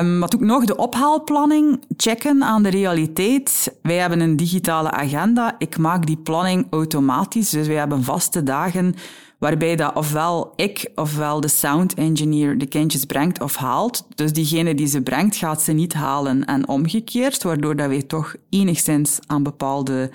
Um, 0.01 0.21
wat 0.21 0.35
ook 0.35 0.41
nog? 0.41 0.65
De 0.65 0.77
ophaalplanning 0.77 1.85
checken 1.97 2.45
aan 2.45 2.63
de 2.63 2.69
realiteit. 2.69 3.77
Wij 3.83 3.97
hebben 3.97 4.21
een 4.21 4.37
digitale 4.37 4.91
agenda. 4.91 5.55
Ik 5.59 5.79
maak 5.79 6.07
die 6.07 6.17
planning 6.17 6.67
automatisch. 6.71 7.51
Dus 7.51 7.67
wij 7.67 7.77
hebben 7.77 8.05
vaste 8.05 8.43
dagen 8.43 8.95
waarbij 9.43 9.77
dat 9.77 9.95
ofwel 9.95 10.53
ik 10.57 10.91
ofwel 10.95 11.41
de 11.41 11.49
sound 11.49 11.95
engineer 11.95 12.59
de 12.59 12.67
kindjes 12.67 13.05
brengt 13.05 13.41
of 13.41 13.57
haalt. 13.57 14.07
Dus 14.15 14.33
diegene 14.33 14.75
die 14.75 14.87
ze 14.87 15.03
brengt 15.03 15.37
gaat 15.37 15.63
ze 15.63 15.73
niet 15.73 15.93
halen 15.93 16.45
en 16.45 16.69
omgekeerd, 16.69 17.43
waardoor 17.43 17.77
dat 17.77 17.89
wij 17.89 18.03
toch 18.03 18.35
enigszins 18.51 19.19
aan 19.27 19.43
bepaalde 19.43 20.11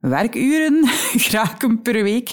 werkuren 0.00 0.88
geraken 1.26 1.82
per 1.82 2.02
week. 2.02 2.30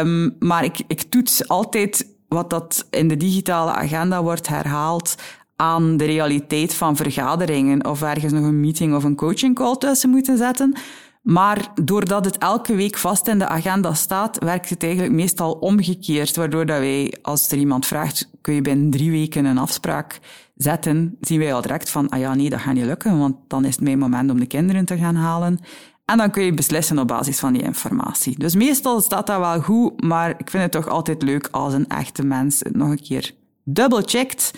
Um, 0.00 0.36
maar 0.38 0.64
ik, 0.64 0.76
ik 0.86 1.02
toets 1.02 1.48
altijd 1.48 2.06
wat 2.28 2.50
dat 2.50 2.86
in 2.90 3.08
de 3.08 3.16
digitale 3.16 3.72
agenda 3.72 4.22
wordt 4.22 4.48
herhaald 4.48 5.14
aan 5.56 5.96
de 5.96 6.04
realiteit 6.04 6.74
van 6.74 6.96
vergaderingen 6.96 7.86
of 7.86 8.02
ergens 8.02 8.32
nog 8.32 8.44
een 8.44 8.60
meeting 8.60 8.94
of 8.94 9.04
een 9.04 9.16
coaching 9.16 9.54
call 9.54 9.76
tussen 9.76 10.10
moeten 10.10 10.36
zetten. 10.36 10.74
Maar 11.22 11.72
doordat 11.82 12.24
het 12.24 12.38
elke 12.38 12.74
week 12.74 12.96
vast 12.96 13.28
in 13.28 13.38
de 13.38 13.48
agenda 13.48 13.94
staat, 13.94 14.38
werkt 14.38 14.70
het 14.70 14.82
eigenlijk 14.82 15.12
meestal 15.12 15.52
omgekeerd. 15.52 16.36
Waardoor 16.36 16.66
dat 16.66 16.78
wij, 16.78 17.14
als 17.22 17.50
er 17.50 17.58
iemand 17.58 17.86
vraagt, 17.86 18.30
kun 18.40 18.54
je 18.54 18.62
binnen 18.62 18.90
drie 18.90 19.10
weken 19.10 19.44
een 19.44 19.58
afspraak 19.58 20.20
zetten, 20.54 21.16
zien 21.20 21.38
wij 21.38 21.54
al 21.54 21.62
direct 21.62 21.90
van, 21.90 22.08
ah 22.08 22.18
ja, 22.18 22.34
nee, 22.34 22.50
dat 22.50 22.60
gaat 22.60 22.74
niet 22.74 22.84
lukken, 22.84 23.18
want 23.18 23.36
dan 23.48 23.64
is 23.64 23.74
het 23.74 23.84
mijn 23.84 23.98
moment 23.98 24.30
om 24.30 24.40
de 24.40 24.46
kinderen 24.46 24.84
te 24.84 24.96
gaan 24.96 25.14
halen. 25.14 25.58
En 26.04 26.16
dan 26.16 26.30
kun 26.30 26.42
je 26.42 26.54
beslissen 26.54 26.98
op 26.98 27.08
basis 27.08 27.38
van 27.38 27.52
die 27.52 27.62
informatie. 27.62 28.38
Dus 28.38 28.54
meestal 28.54 29.00
staat 29.00 29.26
dat 29.26 29.38
wel 29.38 29.60
goed, 29.60 30.02
maar 30.02 30.30
ik 30.30 30.50
vind 30.50 30.62
het 30.62 30.72
toch 30.72 30.88
altijd 30.88 31.22
leuk 31.22 31.48
als 31.50 31.74
een 31.74 31.88
echte 31.88 32.24
mens 32.24 32.58
het 32.58 32.76
nog 32.76 32.88
een 32.88 33.02
keer 33.02 33.34
double-checkt. 33.64 34.50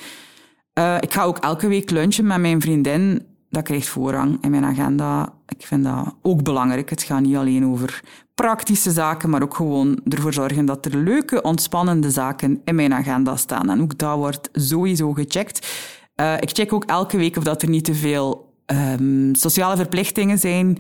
Uh, 0.78 0.96
ik 1.00 1.12
ga 1.12 1.22
ook 1.22 1.38
elke 1.38 1.68
week 1.68 1.90
lunchen 1.90 2.26
met 2.26 2.38
mijn 2.38 2.60
vriendin 2.60 3.26
dat 3.54 3.62
krijgt 3.62 3.88
voorrang 3.88 4.38
in 4.40 4.50
mijn 4.50 4.64
agenda. 4.64 5.33
Ik 5.48 5.66
vind 5.66 5.84
dat 5.84 6.14
ook 6.22 6.42
belangrijk. 6.42 6.90
Het 6.90 7.02
gaat 7.02 7.20
niet 7.20 7.36
alleen 7.36 7.66
over 7.66 8.02
praktische 8.34 8.90
zaken, 8.90 9.30
maar 9.30 9.42
ook 9.42 9.54
gewoon 9.54 10.00
ervoor 10.08 10.32
zorgen 10.32 10.64
dat 10.64 10.86
er 10.86 10.96
leuke, 10.96 11.42
ontspannende 11.42 12.10
zaken 12.10 12.60
in 12.64 12.74
mijn 12.74 12.94
agenda 12.94 13.36
staan. 13.36 13.70
En 13.70 13.82
ook 13.82 13.98
dat 13.98 14.16
wordt 14.16 14.48
sowieso 14.52 15.12
gecheckt. 15.12 15.66
Uh, 16.16 16.34
ik 16.40 16.50
check 16.50 16.72
ook 16.72 16.84
elke 16.84 17.16
week 17.16 17.36
of 17.36 17.44
dat 17.44 17.62
er 17.62 17.68
niet 17.68 17.84
te 17.84 17.94
veel 17.94 18.52
um, 18.66 19.34
sociale 19.34 19.76
verplichtingen 19.76 20.38
zijn 20.38 20.78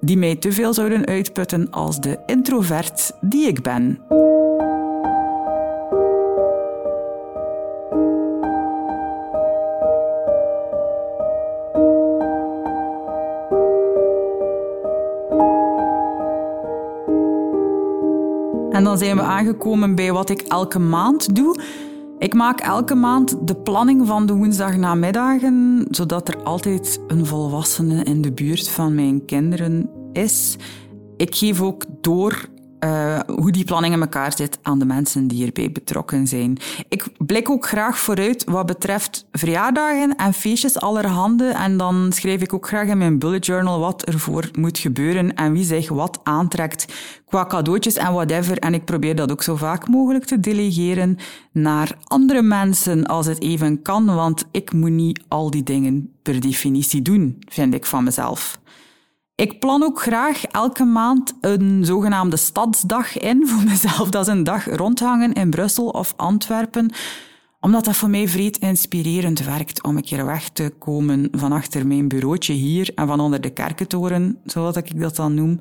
die 0.00 0.16
mij 0.16 0.36
te 0.36 0.52
veel 0.52 0.74
zouden 0.74 1.06
uitputten 1.06 1.70
als 1.70 2.00
de 2.00 2.18
introvert 2.26 3.12
die 3.20 3.46
ik 3.46 3.62
ben. 3.62 4.00
Zijn 18.98 19.16
we 19.16 19.22
aangekomen 19.22 19.94
bij 19.94 20.12
wat 20.12 20.30
ik 20.30 20.40
elke 20.40 20.78
maand 20.78 21.34
doe. 21.34 21.60
Ik 22.18 22.34
maak 22.34 22.60
elke 22.60 22.94
maand 22.94 23.36
de 23.48 23.56
planning 23.56 24.06
van 24.06 24.26
de 24.26 24.32
woensdagnamiddagen, 24.32 25.86
zodat 25.90 26.28
er 26.28 26.42
altijd 26.42 27.00
een 27.06 27.26
volwassene 27.26 28.02
in 28.02 28.22
de 28.22 28.32
buurt 28.32 28.68
van 28.68 28.94
mijn 28.94 29.24
kinderen 29.24 29.90
is. 30.12 30.56
Ik 31.16 31.34
geef 31.34 31.60
ook 31.60 31.84
door 32.00 32.48
uh, 32.80 33.18
hoe 33.26 33.52
die 33.52 33.64
planning 33.64 33.94
in 33.94 34.00
elkaar 34.00 34.32
zit 34.36 34.58
aan 34.62 34.78
de 34.78 34.84
mensen 34.84 35.28
die 35.28 35.46
erbij 35.46 35.72
betrokken 35.72 36.26
zijn. 36.26 36.58
Ik 36.88 37.06
blik 37.18 37.50
ook 37.50 37.66
graag 37.66 37.98
vooruit 37.98 38.44
wat 38.44 38.66
betreft 38.66 39.26
verjaardagen 39.32 40.16
en 40.16 40.32
feestjes 40.32 40.80
allerhande. 40.80 41.44
En 41.44 41.76
dan 41.76 42.12
schrijf 42.12 42.42
ik 42.42 42.54
ook 42.54 42.66
graag 42.66 42.88
in 42.88 42.98
mijn 42.98 43.18
bullet 43.18 43.46
journal 43.46 43.80
wat 43.80 44.04
ervoor 44.04 44.50
moet 44.58 44.78
gebeuren 44.78 45.34
en 45.34 45.52
wie 45.52 45.64
zich 45.64 45.88
wat 45.88 46.20
aantrekt 46.22 46.86
qua 47.26 47.46
cadeautjes 47.46 47.96
en 47.96 48.12
whatever. 48.12 48.58
En 48.58 48.74
ik 48.74 48.84
probeer 48.84 49.16
dat 49.16 49.30
ook 49.30 49.42
zo 49.42 49.56
vaak 49.56 49.88
mogelijk 49.88 50.24
te 50.24 50.40
delegeren 50.40 51.16
naar 51.52 51.96
andere 52.04 52.42
mensen 52.42 53.06
als 53.06 53.26
het 53.26 53.40
even 53.40 53.82
kan, 53.82 54.04
want 54.04 54.44
ik 54.50 54.72
moet 54.72 54.90
niet 54.90 55.20
al 55.28 55.50
die 55.50 55.62
dingen 55.62 56.12
per 56.22 56.40
definitie 56.40 57.02
doen, 57.02 57.38
vind 57.48 57.74
ik 57.74 57.86
van 57.86 58.04
mezelf. 58.04 58.58
Ik 59.38 59.60
plan 59.60 59.82
ook 59.82 60.00
graag 60.00 60.44
elke 60.44 60.84
maand 60.84 61.34
een 61.40 61.84
zogenaamde 61.84 62.36
stadsdag 62.36 63.18
in 63.18 63.46
voor 63.48 63.64
mezelf. 63.64 64.08
Dat 64.08 64.26
is 64.26 64.32
een 64.32 64.44
dag 64.44 64.76
rondhangen 64.76 65.32
in 65.32 65.50
Brussel 65.50 65.88
of 65.88 66.14
Antwerpen 66.16 66.90
omdat 67.60 67.84
dat 67.84 67.96
voor 67.96 68.10
mij 68.10 68.28
vreed 68.28 68.58
inspirerend 68.58 69.44
werkt 69.44 69.82
om 69.82 69.96
een 69.96 70.02
keer 70.02 70.26
weg 70.26 70.48
te 70.48 70.72
komen 70.78 71.28
van 71.30 71.52
achter 71.52 71.86
mijn 71.86 72.08
bureautje 72.08 72.52
hier 72.52 72.92
en 72.94 73.06
van 73.06 73.20
onder 73.20 73.40
de 73.40 73.50
kerkentoren, 73.50 74.38
zoals 74.44 74.76
ik 74.76 75.00
dat 75.00 75.16
dan 75.16 75.34
noem. 75.34 75.60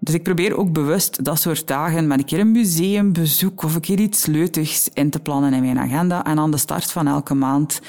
Dus 0.00 0.14
ik 0.14 0.22
probeer 0.22 0.56
ook 0.56 0.72
bewust 0.72 1.24
dat 1.24 1.40
soort 1.40 1.66
dagen 1.66 2.06
met 2.06 2.18
een 2.18 2.24
keer 2.24 2.40
een 2.40 2.52
museumbezoek 2.52 3.62
of 3.62 3.74
een 3.74 3.80
keer 3.80 4.00
iets 4.00 4.26
leutigs 4.26 4.90
in 4.92 5.10
te 5.10 5.20
plannen 5.20 5.52
in 5.52 5.62
mijn 5.62 5.78
agenda. 5.78 6.24
En 6.24 6.38
aan 6.38 6.50
de 6.50 6.56
start 6.56 6.92
van 6.92 7.06
elke 7.06 7.34
maand 7.34 7.80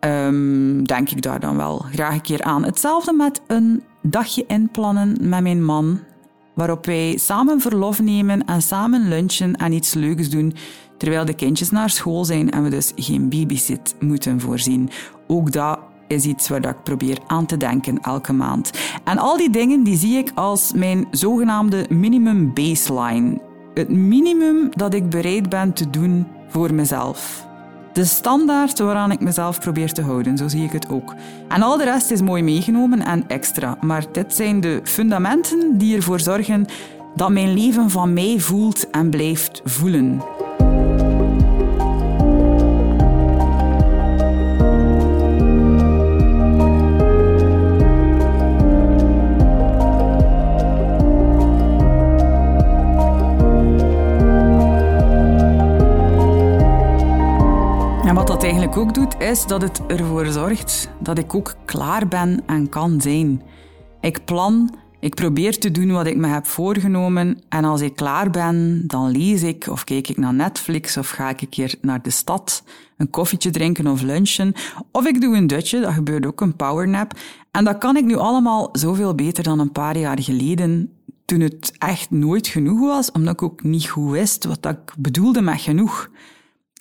um, 0.00 0.86
denk 0.86 1.10
ik 1.10 1.22
daar 1.22 1.40
dan 1.40 1.56
wel 1.56 1.78
graag 1.78 2.14
een 2.14 2.20
keer 2.20 2.42
aan. 2.42 2.64
Hetzelfde 2.64 3.12
met 3.12 3.40
een 3.46 3.82
dagje 4.10 4.44
inplannen 4.46 5.16
met 5.20 5.42
mijn 5.42 5.64
man, 5.64 6.00
waarop 6.54 6.86
wij 6.86 7.16
samen 7.16 7.60
verlof 7.60 8.00
nemen 8.00 8.44
en 8.44 8.62
samen 8.62 9.08
lunchen 9.08 9.56
en 9.56 9.72
iets 9.72 9.94
leuks 9.94 10.30
doen, 10.30 10.54
terwijl 10.98 11.24
de 11.24 11.34
kindjes 11.34 11.70
naar 11.70 11.90
school 11.90 12.24
zijn 12.24 12.50
en 12.50 12.62
we 12.62 12.70
dus 12.70 12.92
geen 12.96 13.28
babysit 13.28 13.94
moeten 14.00 14.40
voorzien. 14.40 14.90
Ook 15.26 15.52
dat 15.52 15.78
is 16.08 16.24
iets 16.24 16.48
waar 16.48 16.68
ik 16.68 16.82
probeer 16.82 17.18
aan 17.26 17.46
te 17.46 17.56
denken 17.56 18.00
elke 18.00 18.32
maand. 18.32 18.70
En 19.04 19.18
al 19.18 19.36
die 19.36 19.50
dingen 19.50 19.82
die 19.82 19.96
zie 19.96 20.16
ik 20.16 20.30
als 20.34 20.72
mijn 20.72 21.06
zogenaamde 21.10 21.86
minimum 21.88 22.54
baseline. 22.54 23.40
Het 23.74 23.88
minimum 23.88 24.68
dat 24.70 24.94
ik 24.94 25.10
bereid 25.10 25.48
ben 25.48 25.72
te 25.72 25.90
doen 25.90 26.26
voor 26.48 26.74
mezelf 26.74 27.45
de 27.96 28.04
standaard 28.04 28.78
waaraan 28.78 29.10
ik 29.10 29.20
mezelf 29.20 29.60
probeer 29.60 29.92
te 29.92 30.02
houden. 30.02 30.36
Zo 30.36 30.48
zie 30.48 30.64
ik 30.64 30.72
het 30.72 30.88
ook. 30.88 31.14
En 31.48 31.62
al 31.62 31.76
de 31.76 31.84
rest 31.84 32.10
is 32.10 32.20
mooi 32.20 32.42
meegenomen 32.42 33.04
en 33.04 33.24
extra. 33.28 33.76
Maar 33.80 34.04
dit 34.12 34.34
zijn 34.34 34.60
de 34.60 34.80
fundamenten 34.82 35.78
die 35.78 35.96
ervoor 35.96 36.20
zorgen 36.20 36.66
dat 37.14 37.30
mijn 37.30 37.54
leven 37.54 37.90
van 37.90 38.12
mij 38.12 38.38
voelt 38.38 38.90
en 38.90 39.10
blijft 39.10 39.60
voelen. 39.64 40.35
Ook 58.76 58.94
doet, 58.94 59.20
is 59.20 59.46
dat 59.46 59.62
het 59.62 59.80
ervoor 59.86 60.26
zorgt 60.26 60.88
dat 61.00 61.18
ik 61.18 61.34
ook 61.34 61.54
klaar 61.64 62.08
ben 62.08 62.42
en 62.46 62.68
kan 62.68 63.00
zijn. 63.00 63.42
Ik 64.00 64.24
plan, 64.24 64.74
ik 65.00 65.14
probeer 65.14 65.58
te 65.58 65.70
doen 65.70 65.92
wat 65.92 66.06
ik 66.06 66.16
me 66.16 66.26
heb 66.26 66.46
voorgenomen 66.46 67.42
en 67.48 67.64
als 67.64 67.80
ik 67.80 67.96
klaar 67.96 68.30
ben, 68.30 68.82
dan 68.86 69.10
lees 69.10 69.42
ik 69.42 69.66
of 69.70 69.84
kijk 69.84 70.08
ik 70.08 70.16
naar 70.16 70.34
Netflix 70.34 70.96
of 70.96 71.08
ga 71.08 71.28
ik 71.28 71.40
een 71.40 71.48
keer 71.48 71.74
naar 71.80 72.02
de 72.02 72.10
stad, 72.10 72.62
een 72.96 73.10
koffietje 73.10 73.50
drinken 73.50 73.86
of 73.86 74.02
lunchen. 74.02 74.52
Of 74.92 75.06
ik 75.06 75.20
doe 75.20 75.36
een 75.36 75.46
dutje, 75.46 75.80
dat 75.80 75.92
gebeurt 75.92 76.26
ook, 76.26 76.40
een 76.40 76.56
powernap. 76.56 77.12
En 77.50 77.64
dat 77.64 77.78
kan 77.78 77.96
ik 77.96 78.04
nu 78.04 78.16
allemaal 78.16 78.68
zoveel 78.72 79.14
beter 79.14 79.44
dan 79.44 79.58
een 79.58 79.72
paar 79.72 79.98
jaar 79.98 80.22
geleden, 80.22 80.92
toen 81.24 81.40
het 81.40 81.72
echt 81.78 82.10
nooit 82.10 82.46
genoeg 82.46 82.80
was, 82.80 83.12
omdat 83.12 83.32
ik 83.32 83.42
ook 83.42 83.62
niet 83.62 83.88
goed 83.88 84.10
wist 84.10 84.44
wat 84.44 84.66
ik 84.66 84.92
bedoelde 84.98 85.40
met 85.40 85.60
genoeg. 85.60 86.10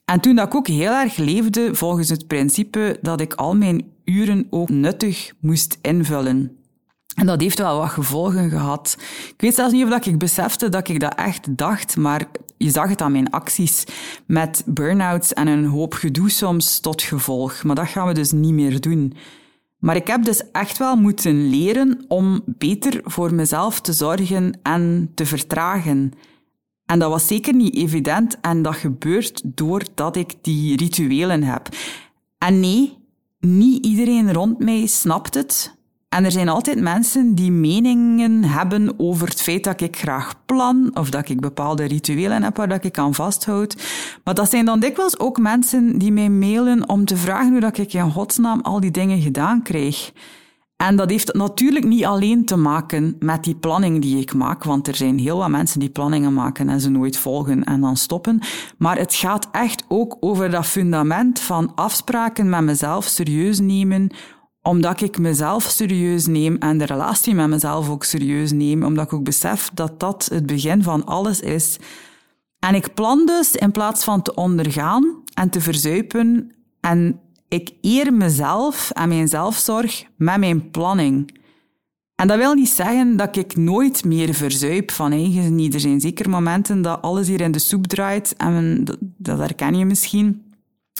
En 0.05 0.19
toen 0.19 0.35
dat 0.35 0.47
ik 0.47 0.55
ook 0.55 0.67
heel 0.67 0.91
erg 0.91 1.17
leefde 1.17 1.75
volgens 1.75 2.09
het 2.09 2.27
principe 2.27 2.97
dat 3.01 3.21
ik 3.21 3.33
al 3.33 3.55
mijn 3.55 3.91
uren 4.03 4.47
ook 4.49 4.69
nuttig 4.69 5.33
moest 5.39 5.77
invullen. 5.81 6.57
En 7.15 7.25
dat 7.25 7.41
heeft 7.41 7.57
wel 7.57 7.77
wat 7.77 7.89
gevolgen 7.89 8.49
gehad. 8.49 8.97
Ik 9.27 9.41
weet 9.41 9.55
zelfs 9.55 9.73
niet 9.73 9.85
of 9.85 10.05
ik 10.05 10.17
besefte 10.17 10.69
dat 10.69 10.87
ik 10.87 10.99
dat 10.99 11.15
echt 11.15 11.57
dacht, 11.57 11.97
maar 11.97 12.27
je 12.57 12.69
zag 12.69 12.89
het 12.89 13.01
aan 13.01 13.11
mijn 13.11 13.29
acties 13.29 13.83
met 14.25 14.63
burn-outs 14.65 15.33
en 15.33 15.47
een 15.47 15.65
hoop 15.65 15.93
gedoe 15.93 16.29
soms 16.29 16.79
tot 16.79 17.01
gevolg. 17.01 17.63
Maar 17.63 17.75
dat 17.75 17.87
gaan 17.87 18.07
we 18.07 18.13
dus 18.13 18.31
niet 18.31 18.53
meer 18.53 18.81
doen. 18.81 19.13
Maar 19.79 19.95
ik 19.95 20.07
heb 20.07 20.23
dus 20.23 20.51
echt 20.51 20.77
wel 20.77 20.95
moeten 20.95 21.49
leren 21.49 22.05
om 22.07 22.41
beter 22.45 23.01
voor 23.03 23.33
mezelf 23.33 23.81
te 23.81 23.93
zorgen 23.93 24.59
en 24.63 25.11
te 25.13 25.25
vertragen. 25.25 26.11
En 26.85 26.99
dat 26.99 27.09
was 27.09 27.27
zeker 27.27 27.53
niet 27.53 27.75
evident 27.75 28.39
en 28.41 28.61
dat 28.61 28.75
gebeurt 28.75 29.41
doordat 29.43 30.15
ik 30.15 30.33
die 30.41 30.77
rituelen 30.77 31.43
heb. 31.43 31.69
En 32.37 32.59
nee, 32.59 32.97
niet 33.39 33.85
iedereen 33.85 34.33
rond 34.33 34.59
mij 34.59 34.85
snapt 34.85 35.33
het. 35.33 35.75
En 36.09 36.25
er 36.25 36.31
zijn 36.31 36.49
altijd 36.49 36.79
mensen 36.79 37.35
die 37.35 37.51
meningen 37.51 38.43
hebben 38.43 38.93
over 38.97 39.27
het 39.27 39.41
feit 39.41 39.63
dat 39.63 39.81
ik 39.81 39.97
graag 39.97 40.33
plan 40.45 40.91
of 40.93 41.09
dat 41.09 41.29
ik 41.29 41.39
bepaalde 41.39 41.83
rituelen 41.83 42.43
heb 42.43 42.57
waar 42.57 42.67
dat 42.67 42.83
ik 42.83 42.97
aan 42.97 43.13
vasthoud. 43.13 43.75
Maar 44.23 44.33
dat 44.33 44.49
zijn 44.49 44.65
dan 44.65 44.79
dikwijls 44.79 45.19
ook 45.19 45.39
mensen 45.39 45.97
die 45.97 46.11
mij 46.11 46.29
mailen 46.29 46.89
om 46.89 47.05
te 47.05 47.17
vragen 47.17 47.51
hoe 47.51 47.59
dat 47.59 47.77
ik 47.77 47.93
in 47.93 48.11
godsnaam 48.11 48.61
al 48.61 48.79
die 48.79 48.91
dingen 48.91 49.21
gedaan 49.21 49.61
krijg. 49.61 50.11
En 50.77 50.95
dat 50.95 51.09
heeft 51.09 51.33
natuurlijk 51.33 51.85
niet 51.85 52.05
alleen 52.05 52.45
te 52.45 52.55
maken 52.55 53.15
met 53.19 53.43
die 53.43 53.55
planning 53.55 54.01
die 54.01 54.19
ik 54.19 54.33
maak, 54.33 54.63
want 54.63 54.87
er 54.87 54.95
zijn 54.95 55.19
heel 55.19 55.37
wat 55.37 55.49
mensen 55.49 55.79
die 55.79 55.89
planningen 55.89 56.33
maken 56.33 56.69
en 56.69 56.81
ze 56.81 56.89
nooit 56.89 57.17
volgen 57.17 57.63
en 57.63 57.81
dan 57.81 57.97
stoppen. 57.97 58.39
Maar 58.77 58.97
het 58.97 59.13
gaat 59.13 59.47
echt 59.51 59.85
ook 59.87 60.17
over 60.19 60.49
dat 60.49 60.65
fundament 60.65 61.39
van 61.39 61.75
afspraken 61.75 62.49
met 62.49 62.61
mezelf 62.61 63.05
serieus 63.05 63.59
nemen, 63.59 64.09
omdat 64.61 65.01
ik 65.01 65.17
mezelf 65.17 65.63
serieus 65.63 66.25
neem 66.25 66.55
en 66.55 66.77
de 66.77 66.85
relatie 66.85 67.35
met 67.35 67.47
mezelf 67.47 67.89
ook 67.89 68.03
serieus 68.03 68.51
neem, 68.51 68.83
omdat 68.83 69.05
ik 69.05 69.13
ook 69.13 69.23
besef 69.23 69.69
dat 69.73 69.99
dat 69.99 70.27
het 70.31 70.45
begin 70.45 70.83
van 70.83 71.05
alles 71.05 71.39
is. 71.39 71.79
En 72.59 72.75
ik 72.75 72.93
plan 72.93 73.25
dus 73.25 73.55
in 73.55 73.71
plaats 73.71 74.03
van 74.03 74.21
te 74.21 74.33
ondergaan 74.33 75.23
en 75.33 75.49
te 75.49 75.61
verzuipen 75.61 76.55
en 76.79 77.19
ik 77.55 77.71
eer 77.81 78.13
mezelf 78.13 78.91
en 78.91 79.09
mijn 79.09 79.27
zelfzorg 79.27 80.05
met 80.17 80.37
mijn 80.37 80.71
planning. 80.71 81.43
En 82.15 82.27
dat 82.27 82.37
wil 82.37 82.53
niet 82.53 82.69
zeggen 82.69 83.17
dat 83.17 83.35
ik 83.35 83.55
nooit 83.55 84.03
meer 84.03 84.33
verzuip 84.33 84.91
van 84.91 85.11
eigen. 85.11 85.71
Er 85.73 85.79
zijn 85.79 86.01
zeker 86.01 86.29
momenten 86.29 86.81
dat 86.81 87.01
alles 87.01 87.27
hier 87.27 87.41
in 87.41 87.51
de 87.51 87.59
soep 87.59 87.87
draait 87.87 88.33
en 88.37 88.83
dat, 89.17 89.39
herken 89.39 89.75
je 89.75 89.85
misschien. 89.85 90.43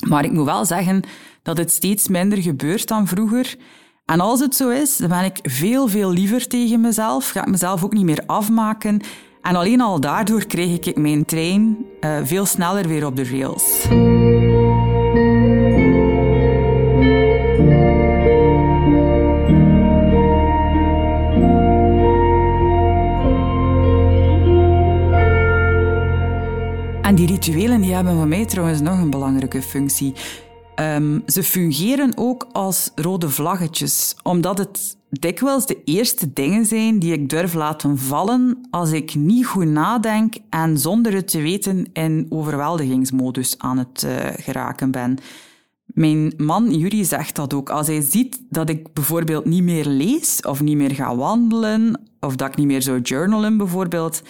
Maar 0.07 0.25
ik 0.25 0.31
moet 0.31 0.45
wel 0.45 0.65
zeggen 0.65 1.03
dat 1.43 1.57
het 1.57 1.71
steeds 1.71 2.07
minder 2.07 2.41
gebeurt 2.41 2.87
dan 2.87 3.07
vroeger. 3.07 3.55
En 4.05 4.19
als 4.19 4.39
het 4.39 4.55
zo 4.55 4.69
is, 4.69 4.97
dan 4.97 5.09
ben 5.09 5.23
ik 5.23 5.39
veel, 5.43 5.87
veel 5.87 6.11
liever 6.11 6.47
tegen 6.47 6.81
mezelf. 6.81 7.29
Ga 7.29 7.41
ik 7.41 7.51
mezelf 7.51 7.83
ook 7.83 7.93
niet 7.93 8.05
meer 8.05 8.23
afmaken. 8.25 9.01
En 9.41 9.55
alleen 9.55 9.81
al 9.81 9.99
daardoor 9.99 10.45
krijg 10.45 10.79
ik 10.79 10.97
mijn 10.97 11.25
trein 11.25 11.77
uh, 12.01 12.17
veel 12.23 12.45
sneller 12.45 12.87
weer 12.87 13.05
op 13.05 13.15
de 13.15 13.23
rails. 13.23 13.87
Die 27.15 27.27
rituelen 27.27 27.81
die 27.81 27.93
hebben 27.93 28.15
voor 28.15 28.27
mij 28.27 28.45
trouwens 28.45 28.81
nog 28.81 28.99
een 28.99 29.09
belangrijke 29.09 29.61
functie. 29.61 30.13
Um, 30.79 31.23
ze 31.27 31.43
fungeren 31.43 32.11
ook 32.17 32.47
als 32.51 32.91
rode 32.95 33.29
vlaggetjes, 33.29 34.15
omdat 34.23 34.57
het 34.57 34.97
dikwijls 35.09 35.65
de 35.65 35.83
eerste 35.83 36.33
dingen 36.33 36.65
zijn 36.65 36.99
die 36.99 37.13
ik 37.13 37.29
durf 37.29 37.53
laten 37.53 37.97
vallen 37.97 38.67
als 38.69 38.91
ik 38.91 39.15
niet 39.15 39.45
goed 39.45 39.65
nadenk 39.65 40.35
en 40.49 40.77
zonder 40.77 41.13
het 41.13 41.27
te 41.27 41.41
weten 41.41 41.89
in 41.93 42.25
overweldigingsmodus 42.29 43.55
aan 43.57 43.77
het 43.77 44.03
uh, 44.05 44.15
geraken 44.37 44.91
ben. 44.91 45.17
Mijn 45.85 46.33
man 46.37 46.73
Yuri 46.73 47.05
zegt 47.05 47.35
dat 47.35 47.53
ook. 47.53 47.69
Als 47.69 47.87
hij 47.87 48.01
ziet 48.01 48.41
dat 48.49 48.69
ik 48.69 48.93
bijvoorbeeld 48.93 49.45
niet 49.45 49.63
meer 49.63 49.85
lees 49.85 50.41
of 50.41 50.61
niet 50.61 50.77
meer 50.77 50.91
ga 50.91 51.15
wandelen 51.15 52.01
of 52.19 52.35
dat 52.35 52.47
ik 52.47 52.55
niet 52.55 52.67
meer 52.67 52.81
zou 52.81 53.01
journalen 53.01 53.57
bijvoorbeeld, 53.57 54.21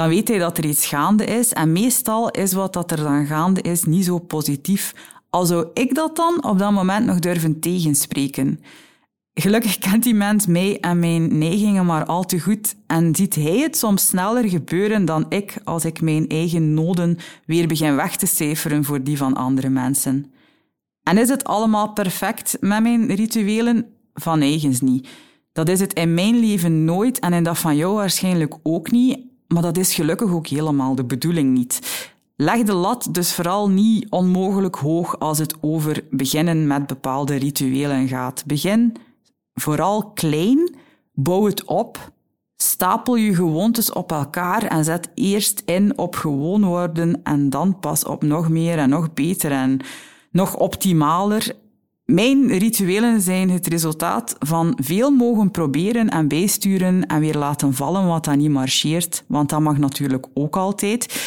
dan 0.00 0.08
weet 0.08 0.28
hij 0.28 0.38
dat 0.38 0.58
er 0.58 0.64
iets 0.64 0.86
gaande 0.86 1.24
is. 1.24 1.52
En 1.52 1.72
meestal 1.72 2.30
is 2.30 2.52
wat 2.52 2.72
dat 2.72 2.90
er 2.90 2.96
dan 2.96 3.26
gaande 3.26 3.60
is 3.60 3.84
niet 3.84 4.04
zo 4.04 4.18
positief. 4.18 4.94
Al 5.30 5.46
zou 5.46 5.68
ik 5.74 5.94
dat 5.94 6.16
dan 6.16 6.44
op 6.44 6.58
dat 6.58 6.72
moment 6.72 7.06
nog 7.06 7.18
durven 7.18 7.60
tegenspreken. 7.60 8.60
Gelukkig 9.34 9.78
kent 9.78 10.02
die 10.02 10.14
mens 10.14 10.46
mij 10.46 10.80
en 10.80 10.98
mijn 10.98 11.38
neigingen 11.38 11.86
maar 11.86 12.04
al 12.04 12.24
te 12.24 12.40
goed 12.40 12.74
en 12.86 13.14
ziet 13.14 13.34
hij 13.34 13.58
het 13.58 13.76
soms 13.76 14.06
sneller 14.06 14.48
gebeuren 14.48 15.04
dan 15.04 15.26
ik 15.28 15.56
als 15.64 15.84
ik 15.84 16.00
mijn 16.00 16.28
eigen 16.28 16.74
noden 16.74 17.18
weer 17.46 17.68
begin 17.68 17.96
weg 17.96 18.16
te 18.16 18.26
cijferen 18.26 18.84
voor 18.84 19.02
die 19.02 19.16
van 19.16 19.34
andere 19.34 19.68
mensen. 19.68 20.32
En 21.02 21.18
is 21.18 21.28
het 21.28 21.44
allemaal 21.44 21.92
perfect 21.92 22.56
met 22.60 22.82
mijn 22.82 23.14
rituelen? 23.14 23.86
Van 24.14 24.40
eigens 24.40 24.80
niet. 24.80 25.08
Dat 25.52 25.68
is 25.68 25.80
het 25.80 25.92
in 25.92 26.14
mijn 26.14 26.38
leven 26.38 26.84
nooit 26.84 27.18
en 27.18 27.32
in 27.32 27.42
dat 27.42 27.58
van 27.58 27.76
jou 27.76 27.94
waarschijnlijk 27.94 28.54
ook 28.62 28.90
niet, 28.90 29.29
maar 29.52 29.62
dat 29.62 29.76
is 29.76 29.94
gelukkig 29.94 30.32
ook 30.32 30.46
helemaal 30.46 30.94
de 30.94 31.04
bedoeling 31.04 31.52
niet. 31.52 31.80
Leg 32.36 32.62
de 32.62 32.72
lat 32.72 33.08
dus 33.10 33.34
vooral 33.34 33.70
niet 33.70 34.10
onmogelijk 34.10 34.76
hoog 34.76 35.18
als 35.18 35.38
het 35.38 35.54
over 35.60 36.04
beginnen 36.10 36.66
met 36.66 36.86
bepaalde 36.86 37.34
rituelen 37.34 38.08
gaat. 38.08 38.44
Begin 38.46 38.96
vooral 39.54 40.10
klein, 40.10 40.74
bouw 41.12 41.44
het 41.44 41.64
op, 41.64 42.12
stapel 42.56 43.16
je 43.16 43.34
gewoontes 43.34 43.92
op 43.92 44.12
elkaar 44.12 44.62
en 44.62 44.84
zet 44.84 45.10
eerst 45.14 45.62
in 45.64 45.98
op 45.98 46.16
gewoon 46.16 46.64
worden 46.64 47.20
en 47.22 47.50
dan 47.50 47.78
pas 47.78 48.04
op 48.04 48.22
nog 48.22 48.48
meer 48.48 48.78
en 48.78 48.88
nog 48.88 49.14
beter 49.14 49.50
en 49.50 49.80
nog 50.30 50.56
optimaler. 50.56 51.56
Mijn 52.10 52.58
rituelen 52.58 53.20
zijn 53.20 53.50
het 53.50 53.66
resultaat 53.66 54.36
van 54.38 54.78
veel 54.82 55.10
mogen 55.10 55.50
proberen 55.50 56.08
en 56.08 56.28
bijsturen 56.28 57.06
en 57.06 57.20
weer 57.20 57.36
laten 57.36 57.74
vallen 57.74 58.06
wat 58.06 58.24
dan 58.24 58.38
niet 58.38 58.50
marcheert, 58.50 59.24
want 59.26 59.48
dat 59.48 59.60
mag 59.60 59.78
natuurlijk 59.78 60.26
ook 60.34 60.56
altijd. 60.56 61.22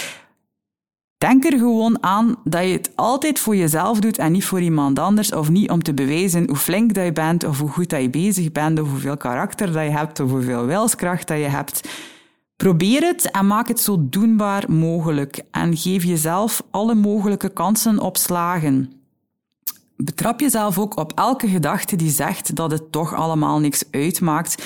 Denk 1.17 1.45
er 1.45 1.57
gewoon 1.57 2.03
aan 2.03 2.35
dat 2.43 2.63
je 2.63 2.71
het 2.71 2.91
altijd 2.95 3.39
voor 3.39 3.55
jezelf 3.55 3.99
doet 3.99 4.17
en 4.17 4.31
niet 4.31 4.45
voor 4.45 4.61
iemand 4.61 4.99
anders, 4.99 5.33
of 5.33 5.49
niet 5.49 5.69
om 5.69 5.83
te 5.83 5.93
bewijzen 5.93 6.47
hoe 6.47 6.55
flink 6.55 6.93
dat 6.93 7.05
je 7.05 7.13
bent, 7.13 7.43
of 7.43 7.59
hoe 7.59 7.69
goed 7.69 7.89
dat 7.89 8.01
je 8.01 8.09
bezig 8.09 8.51
bent, 8.51 8.79
of 8.79 8.89
hoeveel 8.89 9.17
karakter 9.17 9.71
dat 9.71 9.83
je 9.83 9.91
hebt, 9.91 10.19
of 10.19 10.29
hoeveel 10.29 10.65
wilskracht 10.65 11.27
dat 11.27 11.37
je 11.37 11.43
hebt. 11.43 11.89
Probeer 12.55 13.01
het 13.01 13.31
en 13.31 13.47
maak 13.47 13.67
het 13.67 13.79
zo 13.79 13.97
doenbaar 14.09 14.71
mogelijk 14.71 15.43
en 15.51 15.77
geef 15.77 16.03
jezelf 16.03 16.63
alle 16.71 16.95
mogelijke 16.95 17.49
kansen 17.49 17.99
op 17.99 18.17
slagen. 18.17 19.02
Betrap 20.03 20.39
jezelf 20.39 20.79
ook 20.79 20.97
op 20.97 21.11
elke 21.15 21.47
gedachte 21.47 21.95
die 21.95 22.09
zegt 22.09 22.55
dat 22.55 22.71
het 22.71 22.91
toch 22.91 23.13
allemaal 23.13 23.59
niks 23.59 23.83
uitmaakt. 23.91 24.63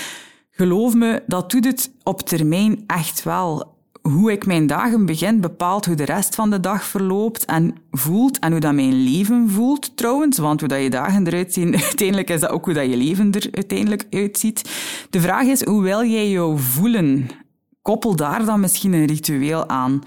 Geloof 0.52 0.93
me, 0.93 1.23
dat 1.28 1.52
doet 1.52 1.65
het 1.65 1.91
op 2.04 2.21
termijn 2.21 2.84
echt 2.88 3.23
wel 3.23 3.76
hoe 4.02 4.32
ik 4.32 4.45
mijn 4.45 4.67
dagen 4.67 5.06
begin 5.06 5.41
bepaalt 5.41 5.86
hoe 5.86 5.95
de 5.95 6.06
rest 6.06 6.36
van 6.36 6.50
de 6.50 6.60
dag 6.60 6.84
verloopt 6.84 7.45
en 7.45 7.76
voelt 7.91 8.39
en 8.39 8.52
hoe 8.52 8.60
dat 8.60 8.73
mijn 8.73 9.04
leven 9.04 9.50
voelt 9.50 9.97
trouwens, 9.97 10.38
want 10.38 10.60
hoe 10.60 10.69
dat 10.69 10.82
je 10.82 10.89
dagen 10.89 11.28
eruit 11.28 11.54
zien, 11.54 11.78
uiteindelijk 11.84 12.30
is 12.30 12.39
dat 12.39 12.50
ook 12.50 12.65
hoe 12.65 12.73
dat 12.73 12.89
je 12.89 12.97
leven 12.97 13.32
er 13.32 13.47
uiteindelijk 13.52 14.06
uitziet. 14.10 14.69
De 15.10 15.21
vraag 15.21 15.45
is, 15.45 15.63
hoe 15.63 15.82
wil 15.82 16.04
jij 16.04 16.30
jou 16.30 16.60
voelen? 16.60 17.28
Koppel 17.82 18.15
daar 18.15 18.45
dan 18.45 18.60
misschien 18.60 18.93
een 18.93 19.06
ritueel 19.06 19.69
aan. 19.69 20.02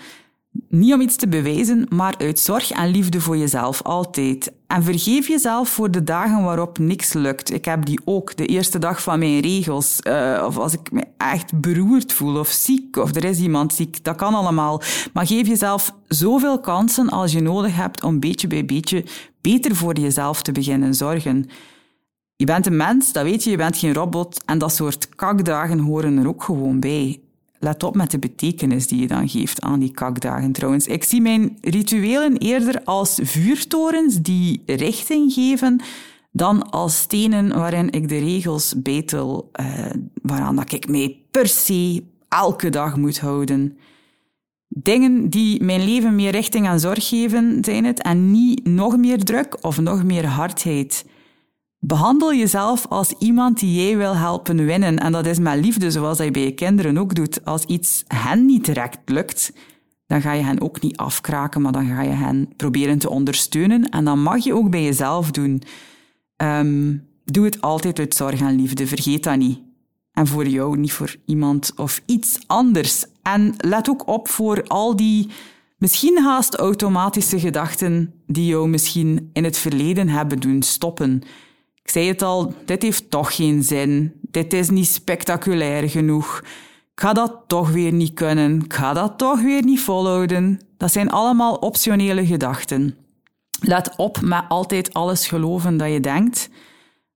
Niet 0.68 0.92
om 0.92 1.00
iets 1.00 1.16
te 1.16 1.28
bewijzen, 1.28 1.86
maar 1.88 2.14
uit 2.18 2.38
zorg 2.38 2.70
en 2.70 2.88
liefde 2.88 3.20
voor 3.20 3.36
jezelf, 3.36 3.82
altijd. 3.82 4.52
En 4.66 4.82
vergeef 4.82 5.28
jezelf 5.28 5.68
voor 5.68 5.90
de 5.90 6.04
dagen 6.04 6.42
waarop 6.42 6.78
niks 6.78 7.12
lukt. 7.12 7.52
Ik 7.52 7.64
heb 7.64 7.84
die 7.86 8.00
ook, 8.04 8.36
de 8.36 8.46
eerste 8.46 8.78
dag 8.78 9.02
van 9.02 9.18
mijn 9.18 9.40
regels. 9.40 9.98
Uh, 10.02 10.44
of 10.46 10.56
als 10.58 10.72
ik 10.72 10.92
me 10.92 11.04
echt 11.16 11.60
beroerd 11.60 12.12
voel 12.12 12.38
of 12.38 12.48
ziek, 12.48 12.96
of 12.96 13.14
er 13.14 13.24
is 13.24 13.38
iemand 13.38 13.74
ziek. 13.74 14.04
Dat 14.04 14.16
kan 14.16 14.34
allemaal. 14.34 14.82
Maar 15.12 15.26
geef 15.26 15.46
jezelf 15.46 15.94
zoveel 16.08 16.60
kansen 16.60 17.08
als 17.08 17.32
je 17.32 17.40
nodig 17.40 17.76
hebt 17.76 18.02
om 18.02 18.20
beetje 18.20 18.46
bij 18.46 18.64
beetje 18.64 19.04
beter 19.40 19.76
voor 19.76 19.98
jezelf 19.98 20.42
te 20.42 20.52
beginnen 20.52 20.94
zorgen. 20.94 21.46
Je 22.36 22.44
bent 22.46 22.66
een 22.66 22.76
mens, 22.76 23.12
dat 23.12 23.24
weet 23.24 23.44
je, 23.44 23.50
je 23.50 23.56
bent 23.56 23.76
geen 23.76 23.94
robot. 23.94 24.44
En 24.44 24.58
dat 24.58 24.74
soort 24.74 25.08
kakdagen 25.08 25.78
horen 25.78 26.18
er 26.18 26.28
ook 26.28 26.42
gewoon 26.42 26.80
bij. 26.80 27.20
Let 27.62 27.82
op 27.82 27.94
met 27.94 28.10
de 28.10 28.18
betekenis 28.18 28.86
die 28.86 29.00
je 29.00 29.06
dan 29.06 29.28
geeft 29.28 29.60
aan 29.60 29.80
die 29.80 29.92
kakdagen 29.92 30.52
trouwens. 30.52 30.86
Ik 30.86 31.04
zie 31.04 31.20
mijn 31.20 31.58
rituelen 31.60 32.36
eerder 32.36 32.84
als 32.84 33.18
vuurtorens 33.22 34.20
die 34.22 34.62
richting 34.66 35.32
geven 35.32 35.80
dan 36.32 36.70
als 36.70 36.98
stenen 36.98 37.48
waarin 37.48 37.90
ik 37.90 38.08
de 38.08 38.18
regels 38.18 38.74
betel, 38.82 39.50
uh, 39.60 39.90
waaraan 40.22 40.56
dat 40.56 40.72
ik 40.72 40.88
mij 40.88 41.16
per 41.30 41.48
se 41.48 42.04
elke 42.28 42.68
dag 42.68 42.96
moet 42.96 43.20
houden. 43.20 43.78
Dingen 44.68 45.28
die 45.28 45.62
mijn 45.62 45.84
leven 45.84 46.14
meer 46.14 46.30
richting 46.30 46.66
en 46.66 46.80
zorg 46.80 47.08
geven, 47.08 47.64
zijn 47.64 47.84
het, 47.84 48.02
en 48.02 48.30
niet 48.30 48.66
nog 48.66 48.96
meer 48.96 49.24
druk 49.24 49.56
of 49.60 49.80
nog 49.80 50.04
meer 50.04 50.26
hardheid. 50.26 51.04
Behandel 51.82 52.34
jezelf 52.34 52.86
als 52.88 53.14
iemand 53.18 53.58
die 53.58 53.84
jij 53.84 53.96
wil 53.96 54.16
helpen 54.16 54.64
winnen. 54.64 54.98
En 54.98 55.12
dat 55.12 55.26
is 55.26 55.38
met 55.38 55.64
liefde, 55.64 55.90
zoals 55.90 56.16
dat 56.16 56.26
je 56.26 56.32
bij 56.32 56.44
je 56.44 56.54
kinderen 56.54 56.98
ook 56.98 57.14
doet. 57.14 57.44
Als 57.44 57.64
iets 57.64 58.04
hen 58.06 58.46
niet 58.46 58.64
direct 58.64 58.98
lukt, 59.04 59.52
dan 60.06 60.20
ga 60.20 60.32
je 60.32 60.42
hen 60.42 60.60
ook 60.60 60.80
niet 60.80 60.96
afkraken, 60.96 61.62
maar 61.62 61.72
dan 61.72 61.86
ga 61.86 62.02
je 62.02 62.10
hen 62.10 62.48
proberen 62.56 62.98
te 62.98 63.10
ondersteunen. 63.10 63.88
En 63.88 64.04
dan 64.04 64.22
mag 64.22 64.44
je 64.44 64.54
ook 64.54 64.70
bij 64.70 64.82
jezelf 64.84 65.30
doen. 65.30 65.62
Um, 66.36 67.08
doe 67.24 67.44
het 67.44 67.60
altijd 67.60 67.98
uit 67.98 68.14
zorg 68.14 68.40
en 68.40 68.56
liefde, 68.56 68.86
vergeet 68.86 69.22
dat 69.22 69.36
niet. 69.36 69.60
En 70.12 70.26
voor 70.26 70.46
jou, 70.46 70.78
niet 70.78 70.92
voor 70.92 71.16
iemand 71.24 71.72
of 71.76 72.02
iets 72.06 72.38
anders. 72.46 73.04
En 73.22 73.54
let 73.56 73.88
ook 73.88 74.08
op 74.08 74.28
voor 74.28 74.62
al 74.66 74.96
die 74.96 75.28
misschien 75.78 76.18
haast 76.22 76.54
automatische 76.54 77.40
gedachten 77.40 78.14
die 78.26 78.46
jou 78.46 78.68
misschien 78.68 79.30
in 79.32 79.44
het 79.44 79.58
verleden 79.58 80.08
hebben 80.08 80.40
doen 80.40 80.62
stoppen. 80.62 81.22
Ik 81.90 81.96
zei 81.96 82.08
het 82.08 82.22
al, 82.22 82.54
dit 82.64 82.82
heeft 82.82 83.10
toch 83.10 83.34
geen 83.34 83.62
zin. 83.62 84.12
Dit 84.22 84.52
is 84.52 84.70
niet 84.70 84.86
spectaculair 84.86 85.88
genoeg. 85.88 86.38
Ik 86.92 87.00
ga 87.00 87.12
dat 87.12 87.34
toch 87.46 87.70
weer 87.70 87.92
niet 87.92 88.14
kunnen. 88.14 88.60
Ik 88.64 88.74
ga 88.74 88.92
dat 88.92 89.18
toch 89.18 89.40
weer 89.40 89.64
niet 89.64 89.80
volhouden. 89.80 90.60
Dat 90.76 90.92
zijn 90.92 91.10
allemaal 91.10 91.54
optionele 91.54 92.26
gedachten. 92.26 92.96
Let 93.60 93.96
op 93.96 94.20
met 94.20 94.42
altijd 94.48 94.94
alles 94.94 95.26
geloven 95.26 95.76
dat 95.76 95.92
je 95.92 96.00
denkt. 96.00 96.48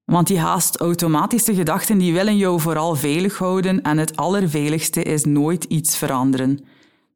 Want 0.04 0.26
die 0.26 0.38
haast 0.38 0.80
automatische 0.80 1.54
gedachten 1.54 1.98
die 1.98 2.12
willen 2.12 2.36
jou 2.36 2.60
vooral 2.60 2.94
veilig 2.94 3.38
houden 3.38 3.82
en 3.82 3.98
het 3.98 4.16
allerveiligste 4.16 5.02
is 5.02 5.24
nooit 5.24 5.64
iets 5.64 5.96
veranderen. 5.96 6.64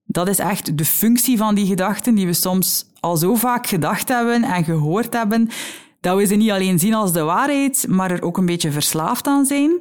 Dat 0.05 0.29
is 0.29 0.38
echt 0.38 0.79
de 0.79 0.85
functie 0.85 1.37
van 1.37 1.55
die 1.55 1.66
gedachten 1.66 2.14
die 2.14 2.27
we 2.27 2.33
soms 2.33 2.87
al 3.01 3.16
zo 3.16 3.35
vaak 3.35 3.66
gedacht 3.66 4.09
hebben 4.09 4.42
en 4.42 4.64
gehoord 4.64 5.12
hebben 5.12 5.51
dat 6.00 6.16
we 6.16 6.26
ze 6.26 6.34
niet 6.34 6.50
alleen 6.50 6.78
zien 6.78 6.94
als 6.94 7.12
de 7.12 7.22
waarheid, 7.22 7.87
maar 7.88 8.11
er 8.11 8.22
ook 8.22 8.37
een 8.37 8.46
beetje 8.46 8.72
verslaafd 8.72 9.26
aan 9.26 9.44
zijn. 9.44 9.80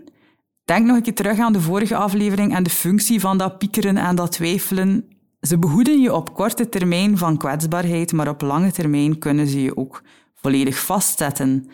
Denk 0.66 0.86
nog 0.86 0.96
een 0.96 1.02
keer 1.02 1.14
terug 1.14 1.40
aan 1.40 1.54
de 1.54 1.62
vorige 1.62 1.96
aflevering 1.96 2.56
en 2.56 2.64
de 2.64 2.70
functie 2.70 3.20
van 3.20 3.38
dat 3.38 3.58
piekeren 3.58 3.98
en 3.98 4.16
dat 4.16 4.32
twijfelen. 4.32 5.06
Ze 5.42 5.58
behoeden 5.58 6.02
je 6.02 6.14
op 6.14 6.34
korte 6.34 6.70
termijn 6.70 7.18
van 7.18 7.38
kwetsbaarheid, 7.38 8.12
maar 8.12 8.30
op 8.30 8.42
lange 8.42 8.72
termijn 8.72 9.20
kunnen 9.20 9.48
ze 9.48 9.62
je 9.62 9.78
ook 9.78 10.02
volledig 10.36 10.80
vastzetten. 10.80 11.70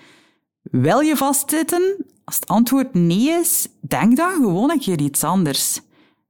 Wil 0.61 0.99
je 0.99 1.17
vastzitten? 1.17 2.05
Als 2.23 2.35
het 2.35 2.47
antwoord 2.47 2.93
nee 2.93 3.29
is, 3.29 3.67
denk 3.81 4.17
dan 4.17 4.31
gewoon 4.31 4.71
een 4.71 4.79
keer 4.79 4.99
iets 5.01 5.23
anders. 5.23 5.77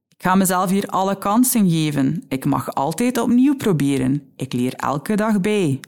Ik 0.08 0.22
ga 0.30 0.34
mezelf 0.34 0.70
hier 0.70 0.86
alle 0.86 1.18
kansen 1.18 1.70
geven. 1.70 2.24
Ik 2.28 2.44
mag 2.44 2.74
altijd 2.74 3.18
opnieuw 3.18 3.56
proberen. 3.56 4.22
Ik 4.36 4.52
leer 4.52 4.74
elke 4.74 5.14
dag 5.14 5.40
bij. 5.40 5.80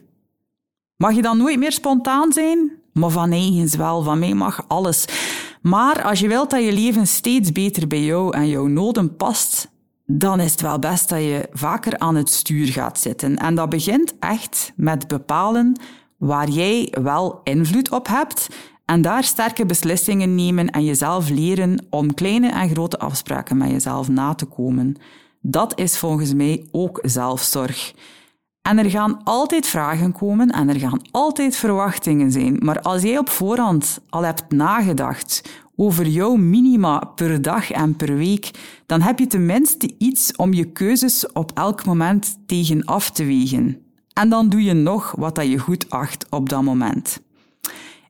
Mag 0.97 1.13
je 1.15 1.21
dan 1.21 1.37
nooit 1.37 1.59
meer 1.59 1.71
spontaan 1.71 2.31
zijn? 2.31 2.71
Maar 2.93 3.09
van 3.09 3.31
eigens 3.31 3.75
wel, 3.75 4.03
van 4.03 4.19
mij 4.19 4.33
mag 4.33 4.65
alles. 4.67 5.05
Maar 5.61 6.03
als 6.03 6.19
je 6.19 6.27
wilt 6.27 6.49
dat 6.49 6.63
je 6.63 6.73
leven 6.73 7.07
steeds 7.07 7.51
beter 7.51 7.87
bij 7.87 8.03
jou 8.03 8.33
en 8.33 8.47
jouw 8.47 8.65
noden 8.65 9.15
past, 9.15 9.71
dan 10.05 10.39
is 10.39 10.51
het 10.51 10.61
wel 10.61 10.79
best 10.79 11.09
dat 11.09 11.19
je 11.19 11.49
vaker 11.53 11.97
aan 11.97 12.15
het 12.15 12.29
stuur 12.29 12.67
gaat 12.67 12.99
zitten. 12.99 13.35
En 13.35 13.55
dat 13.55 13.69
begint 13.69 14.13
echt 14.19 14.73
met 14.75 15.07
bepalen 15.07 15.79
waar 16.17 16.49
jij 16.49 16.93
wel 17.01 17.41
invloed 17.43 17.91
op 17.91 18.07
hebt 18.07 18.47
en 18.85 19.01
daar 19.01 19.23
sterke 19.23 19.65
beslissingen 19.65 20.35
nemen 20.35 20.69
en 20.69 20.83
jezelf 20.83 21.29
leren 21.29 21.85
om 21.89 22.13
kleine 22.13 22.49
en 22.49 22.69
grote 22.69 22.99
afspraken 22.99 23.57
met 23.57 23.69
jezelf 23.69 24.07
na 24.07 24.33
te 24.33 24.45
komen. 24.45 24.95
Dat 25.41 25.79
is 25.79 25.97
volgens 25.97 26.33
mij 26.33 26.67
ook 26.71 26.99
zelfzorg. 27.03 27.93
En 28.67 28.77
er 28.77 28.89
gaan 28.89 29.23
altijd 29.23 29.67
vragen 29.67 30.11
komen 30.11 30.49
en 30.49 30.69
er 30.69 30.79
gaan 30.79 31.01
altijd 31.11 31.55
verwachtingen 31.55 32.31
zijn. 32.31 32.57
Maar 32.59 32.81
als 32.81 33.01
jij 33.01 33.17
op 33.17 33.29
voorhand 33.29 33.99
al 34.09 34.23
hebt 34.23 34.51
nagedacht 34.51 35.41
over 35.75 36.07
jouw 36.07 36.35
minima 36.35 36.99
per 37.15 37.41
dag 37.41 37.71
en 37.71 37.95
per 37.95 38.15
week, 38.15 38.51
dan 38.85 39.01
heb 39.01 39.19
je 39.19 39.27
tenminste 39.27 39.93
iets 39.97 40.35
om 40.35 40.53
je 40.53 40.71
keuzes 40.71 41.31
op 41.31 41.51
elk 41.53 41.85
moment 41.85 42.37
tegen 42.45 42.85
af 42.85 43.11
te 43.11 43.25
wegen. 43.25 43.77
En 44.13 44.29
dan 44.29 44.49
doe 44.49 44.63
je 44.63 44.73
nog 44.73 45.13
wat 45.17 45.35
dat 45.35 45.47
je 45.47 45.57
goed 45.57 45.89
acht 45.89 46.25
op 46.29 46.49
dat 46.49 46.63
moment. 46.63 47.19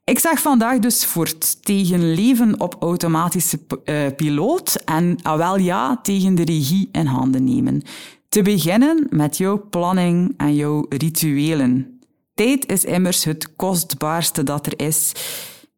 Ik 0.04 0.20
zeg 0.20 0.42
vandaag 0.42 0.80
dus 0.80 1.06
voort 1.06 1.66
tegen 1.66 2.14
leven 2.14 2.60
op 2.60 2.76
automatische 2.80 3.60
uh, 3.86 4.06
piloot 4.16 4.76
en, 4.86 5.18
ah 5.22 5.38
wel 5.38 5.58
ja, 5.58 6.00
tegen 6.02 6.36
de 6.36 6.44
regie 6.44 6.90
in 6.92 7.06
handen 7.06 7.44
nemen. 7.44 7.84
Te 8.30 8.42
beginnen 8.42 9.08
met 9.10 9.38
jouw 9.38 9.68
planning 9.70 10.34
en 10.38 10.56
jouw 10.56 10.86
rituelen. 10.90 12.00
Tijd 12.34 12.72
is 12.72 12.84
immers 12.84 13.24
het 13.24 13.56
kostbaarste 13.56 14.44
dat 14.44 14.66
er 14.66 14.80
is. 14.86 15.12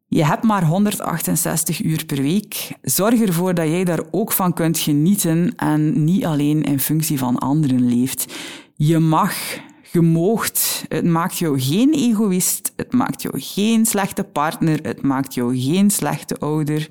Je 0.08 0.24
hebt 0.24 0.42
maar 0.42 0.64
168 0.64 1.82
uur 1.82 2.04
per 2.04 2.22
week. 2.22 2.68
Zorg 2.82 3.20
ervoor 3.20 3.54
dat 3.54 3.66
jij 3.66 3.84
daar 3.84 4.02
ook 4.10 4.32
van 4.32 4.52
kunt 4.52 4.78
genieten 4.78 5.52
en 5.56 6.04
niet 6.04 6.24
alleen 6.24 6.62
in 6.62 6.80
functie 6.80 7.18
van 7.18 7.38
anderen 7.38 7.88
leeft. 7.88 8.34
Je 8.74 8.98
mag, 8.98 9.34
je 9.92 10.00
moogt. 10.00 10.84
Het 10.88 11.04
maakt 11.04 11.38
jou 11.38 11.60
geen 11.60 11.92
egoïst. 11.92 12.72
Het 12.76 12.92
maakt 12.92 13.22
jou 13.22 13.40
geen 13.40 13.86
slechte 13.86 14.24
partner. 14.24 14.78
Het 14.82 15.02
maakt 15.02 15.34
jou 15.34 15.58
geen 15.58 15.90
slechte 15.90 16.38
ouder. 16.38 16.88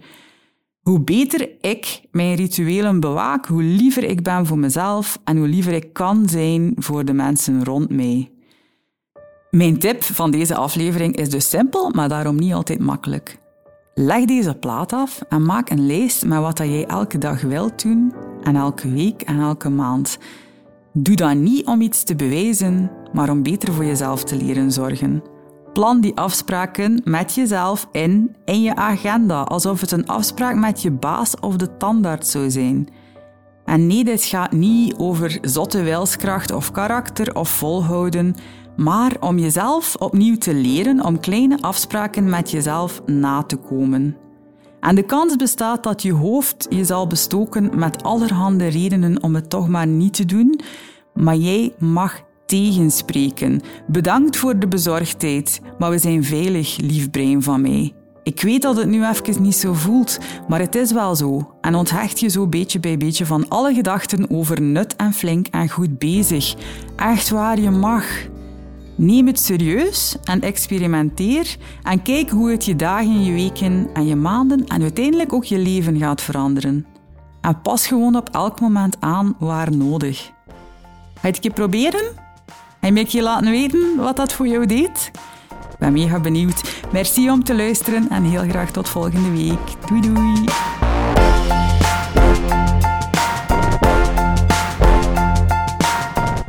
Hoe 0.81 1.01
beter 1.01 1.49
ik 1.61 2.01
mijn 2.11 2.35
rituelen 2.35 2.99
bewaak, 2.99 3.45
hoe 3.45 3.63
liever 3.63 4.03
ik 4.03 4.23
ben 4.23 4.45
voor 4.45 4.59
mezelf 4.59 5.19
en 5.23 5.37
hoe 5.37 5.47
liever 5.47 5.73
ik 5.73 5.93
kan 5.93 6.29
zijn 6.29 6.73
voor 6.75 7.05
de 7.05 7.13
mensen 7.13 7.63
rond 7.63 7.89
mij. 7.89 8.31
Mijn 9.49 9.79
tip 9.79 10.03
van 10.03 10.31
deze 10.31 10.55
aflevering 10.55 11.15
is 11.15 11.29
dus 11.29 11.49
simpel, 11.49 11.89
maar 11.89 12.09
daarom 12.09 12.35
niet 12.35 12.53
altijd 12.53 12.79
makkelijk. 12.79 13.39
Leg 13.93 14.25
deze 14.25 14.55
plaat 14.55 14.93
af 14.93 15.21
en 15.29 15.45
maak 15.45 15.69
een 15.69 15.85
lijst 15.85 16.25
met 16.25 16.39
wat 16.39 16.57
jij 16.57 16.85
elke 16.85 17.17
dag 17.17 17.41
wilt 17.41 17.81
doen 17.81 18.13
en 18.43 18.55
elke 18.55 18.91
week 18.91 19.21
en 19.21 19.39
elke 19.39 19.69
maand. 19.69 20.17
Doe 20.93 21.15
dat 21.15 21.35
niet 21.35 21.65
om 21.65 21.81
iets 21.81 22.03
te 22.03 22.15
bewijzen, 22.15 22.91
maar 23.13 23.29
om 23.29 23.43
beter 23.43 23.73
voor 23.73 23.85
jezelf 23.85 24.23
te 24.23 24.35
leren 24.35 24.71
zorgen. 24.71 25.23
Plan 25.79 26.01
die 26.01 26.15
afspraken 26.15 27.01
met 27.03 27.35
jezelf 27.35 27.87
in 27.91 28.35
in 28.45 28.61
je 28.61 28.75
agenda, 28.75 29.41
alsof 29.41 29.81
het 29.81 29.91
een 29.91 30.07
afspraak 30.07 30.55
met 30.55 30.81
je 30.81 30.91
baas 30.91 31.39
of 31.39 31.55
de 31.55 31.77
tandarts 31.77 32.31
zou 32.31 32.49
zijn. 32.49 32.87
En 33.65 33.87
nee, 33.87 34.03
dit 34.03 34.23
gaat 34.23 34.51
niet 34.51 34.95
over 34.97 35.37
zotte 35.41 35.83
wilskracht 35.83 36.51
of 36.51 36.71
karakter 36.71 37.35
of 37.35 37.49
volhouden, 37.49 38.35
maar 38.77 39.15
om 39.19 39.37
jezelf 39.37 39.95
opnieuw 39.95 40.37
te 40.37 40.53
leren 40.53 41.05
om 41.05 41.19
kleine 41.19 41.61
afspraken 41.61 42.29
met 42.29 42.51
jezelf 42.51 43.01
na 43.05 43.43
te 43.43 43.55
komen. 43.55 44.17
En 44.79 44.95
de 44.95 45.03
kans 45.03 45.35
bestaat 45.35 45.83
dat 45.83 46.01
je 46.01 46.13
hoofd 46.13 46.67
je 46.69 46.85
zal 46.85 47.07
bestoken 47.07 47.79
met 47.79 48.03
allerhande 48.03 48.67
redenen 48.67 49.23
om 49.23 49.35
het 49.35 49.49
toch 49.49 49.67
maar 49.67 49.87
niet 49.87 50.13
te 50.13 50.25
doen, 50.25 50.59
maar 51.13 51.35
jij 51.35 51.73
mag 51.77 52.27
tegenspreken. 52.49 53.61
Bedankt 53.87 54.37
voor 54.37 54.59
de 54.59 54.67
bezorgdheid, 54.67 55.61
maar 55.77 55.89
we 55.89 55.97
zijn 55.97 56.23
veilig, 56.23 56.77
lief 56.77 57.09
brein 57.09 57.43
van 57.43 57.61
mij. 57.61 57.93
Ik 58.23 58.41
weet 58.41 58.61
dat 58.61 58.77
het 58.77 58.87
nu 58.87 59.07
even 59.07 59.41
niet 59.41 59.55
zo 59.55 59.73
voelt, 59.73 60.19
maar 60.47 60.59
het 60.59 60.75
is 60.75 60.91
wel 60.91 61.15
zo. 61.15 61.51
En 61.61 61.75
onthecht 61.75 62.19
je 62.19 62.27
zo 62.27 62.47
beetje 62.47 62.79
bij 62.79 62.97
beetje 62.97 63.25
van 63.25 63.47
alle 63.47 63.73
gedachten 63.73 64.29
over 64.29 64.61
nut 64.61 64.95
en 64.95 65.13
flink 65.13 65.47
en 65.47 65.69
goed 65.69 65.99
bezig. 65.99 66.55
Echt 66.95 67.29
waar, 67.29 67.59
je 67.59 67.69
mag. 67.69 68.05
Neem 68.95 69.27
het 69.27 69.39
serieus 69.39 70.17
en 70.23 70.41
experimenteer 70.41 71.55
en 71.83 72.01
kijk 72.01 72.29
hoe 72.29 72.51
het 72.51 72.65
je 72.65 72.75
dagen, 72.75 73.23
je 73.23 73.33
weken 73.33 73.89
en 73.93 74.05
je 74.05 74.15
maanden 74.15 74.67
en 74.67 74.81
uiteindelijk 74.81 75.33
ook 75.33 75.43
je 75.43 75.57
leven 75.57 75.97
gaat 75.97 76.21
veranderen. 76.21 76.85
En 77.41 77.61
pas 77.61 77.87
gewoon 77.87 78.15
op 78.15 78.29
elk 78.29 78.59
moment 78.59 78.97
aan 78.99 79.35
waar 79.39 79.75
nodig. 79.75 80.31
Ga 81.21 81.27
je 81.27 81.37
het 81.41 81.53
proberen? 81.53 82.18
En 82.79 82.95
je 82.95 83.05
je 83.09 83.21
laten 83.21 83.51
weten 83.51 83.95
wat 83.95 84.15
dat 84.15 84.33
voor 84.33 84.47
jou 84.47 84.65
deed? 84.65 85.11
Ik 85.49 85.77
ben 85.79 85.93
mega 85.93 86.19
benieuwd. 86.19 86.83
Merci 86.91 87.29
om 87.29 87.43
te 87.43 87.55
luisteren 87.55 88.09
en 88.09 88.23
heel 88.23 88.49
graag 88.49 88.71
tot 88.71 88.89
volgende 88.89 89.31
week. 89.31 89.87
Doei 89.87 90.01
doei! 90.01 90.43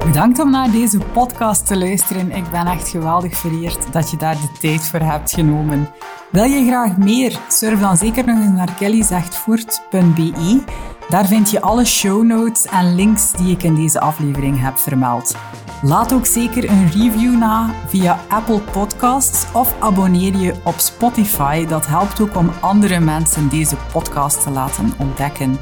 Bedankt 0.04 0.38
om 0.38 0.50
naar 0.50 0.70
deze 0.70 0.98
podcast 0.98 1.66
te 1.66 1.78
luisteren. 1.78 2.30
Ik 2.30 2.50
ben 2.50 2.66
echt 2.66 2.88
geweldig 2.88 3.36
vereerd 3.36 3.92
dat 3.92 4.10
je 4.10 4.16
daar 4.16 4.34
de 4.34 4.58
tijd 4.60 4.80
voor 4.80 5.00
hebt 5.00 5.30
genomen. 5.30 5.88
Wil 6.30 6.44
je 6.44 6.66
graag 6.66 6.96
meer? 6.96 7.38
Surf 7.48 7.80
dan 7.80 7.96
zeker 7.96 8.26
nog 8.26 8.38
eens 8.38 8.56
naar 8.56 8.74
kellyzechtvoort.be. 8.78 10.62
Daar 11.08 11.26
vind 11.26 11.50
je 11.50 11.60
alle 11.60 11.84
show 11.84 12.22
notes 12.22 12.66
en 12.66 12.94
links 12.94 13.32
die 13.32 13.52
ik 13.52 13.62
in 13.62 13.74
deze 13.74 14.00
aflevering 14.00 14.60
heb 14.60 14.78
vermeld. 14.78 15.34
Laat 15.82 16.12
ook 16.12 16.26
zeker 16.26 16.70
een 16.70 16.90
review 16.90 17.38
na 17.38 17.74
via 17.86 18.20
Apple 18.28 18.60
Podcasts 18.60 19.52
of 19.52 19.74
abonneer 19.78 20.36
je 20.36 20.54
op 20.64 20.78
Spotify. 20.78 21.66
Dat 21.66 21.86
helpt 21.86 22.20
ook 22.20 22.36
om 22.36 22.50
andere 22.60 23.00
mensen 23.00 23.48
deze 23.48 23.76
podcast 23.92 24.42
te 24.42 24.50
laten 24.50 24.92
ontdekken. 24.98 25.58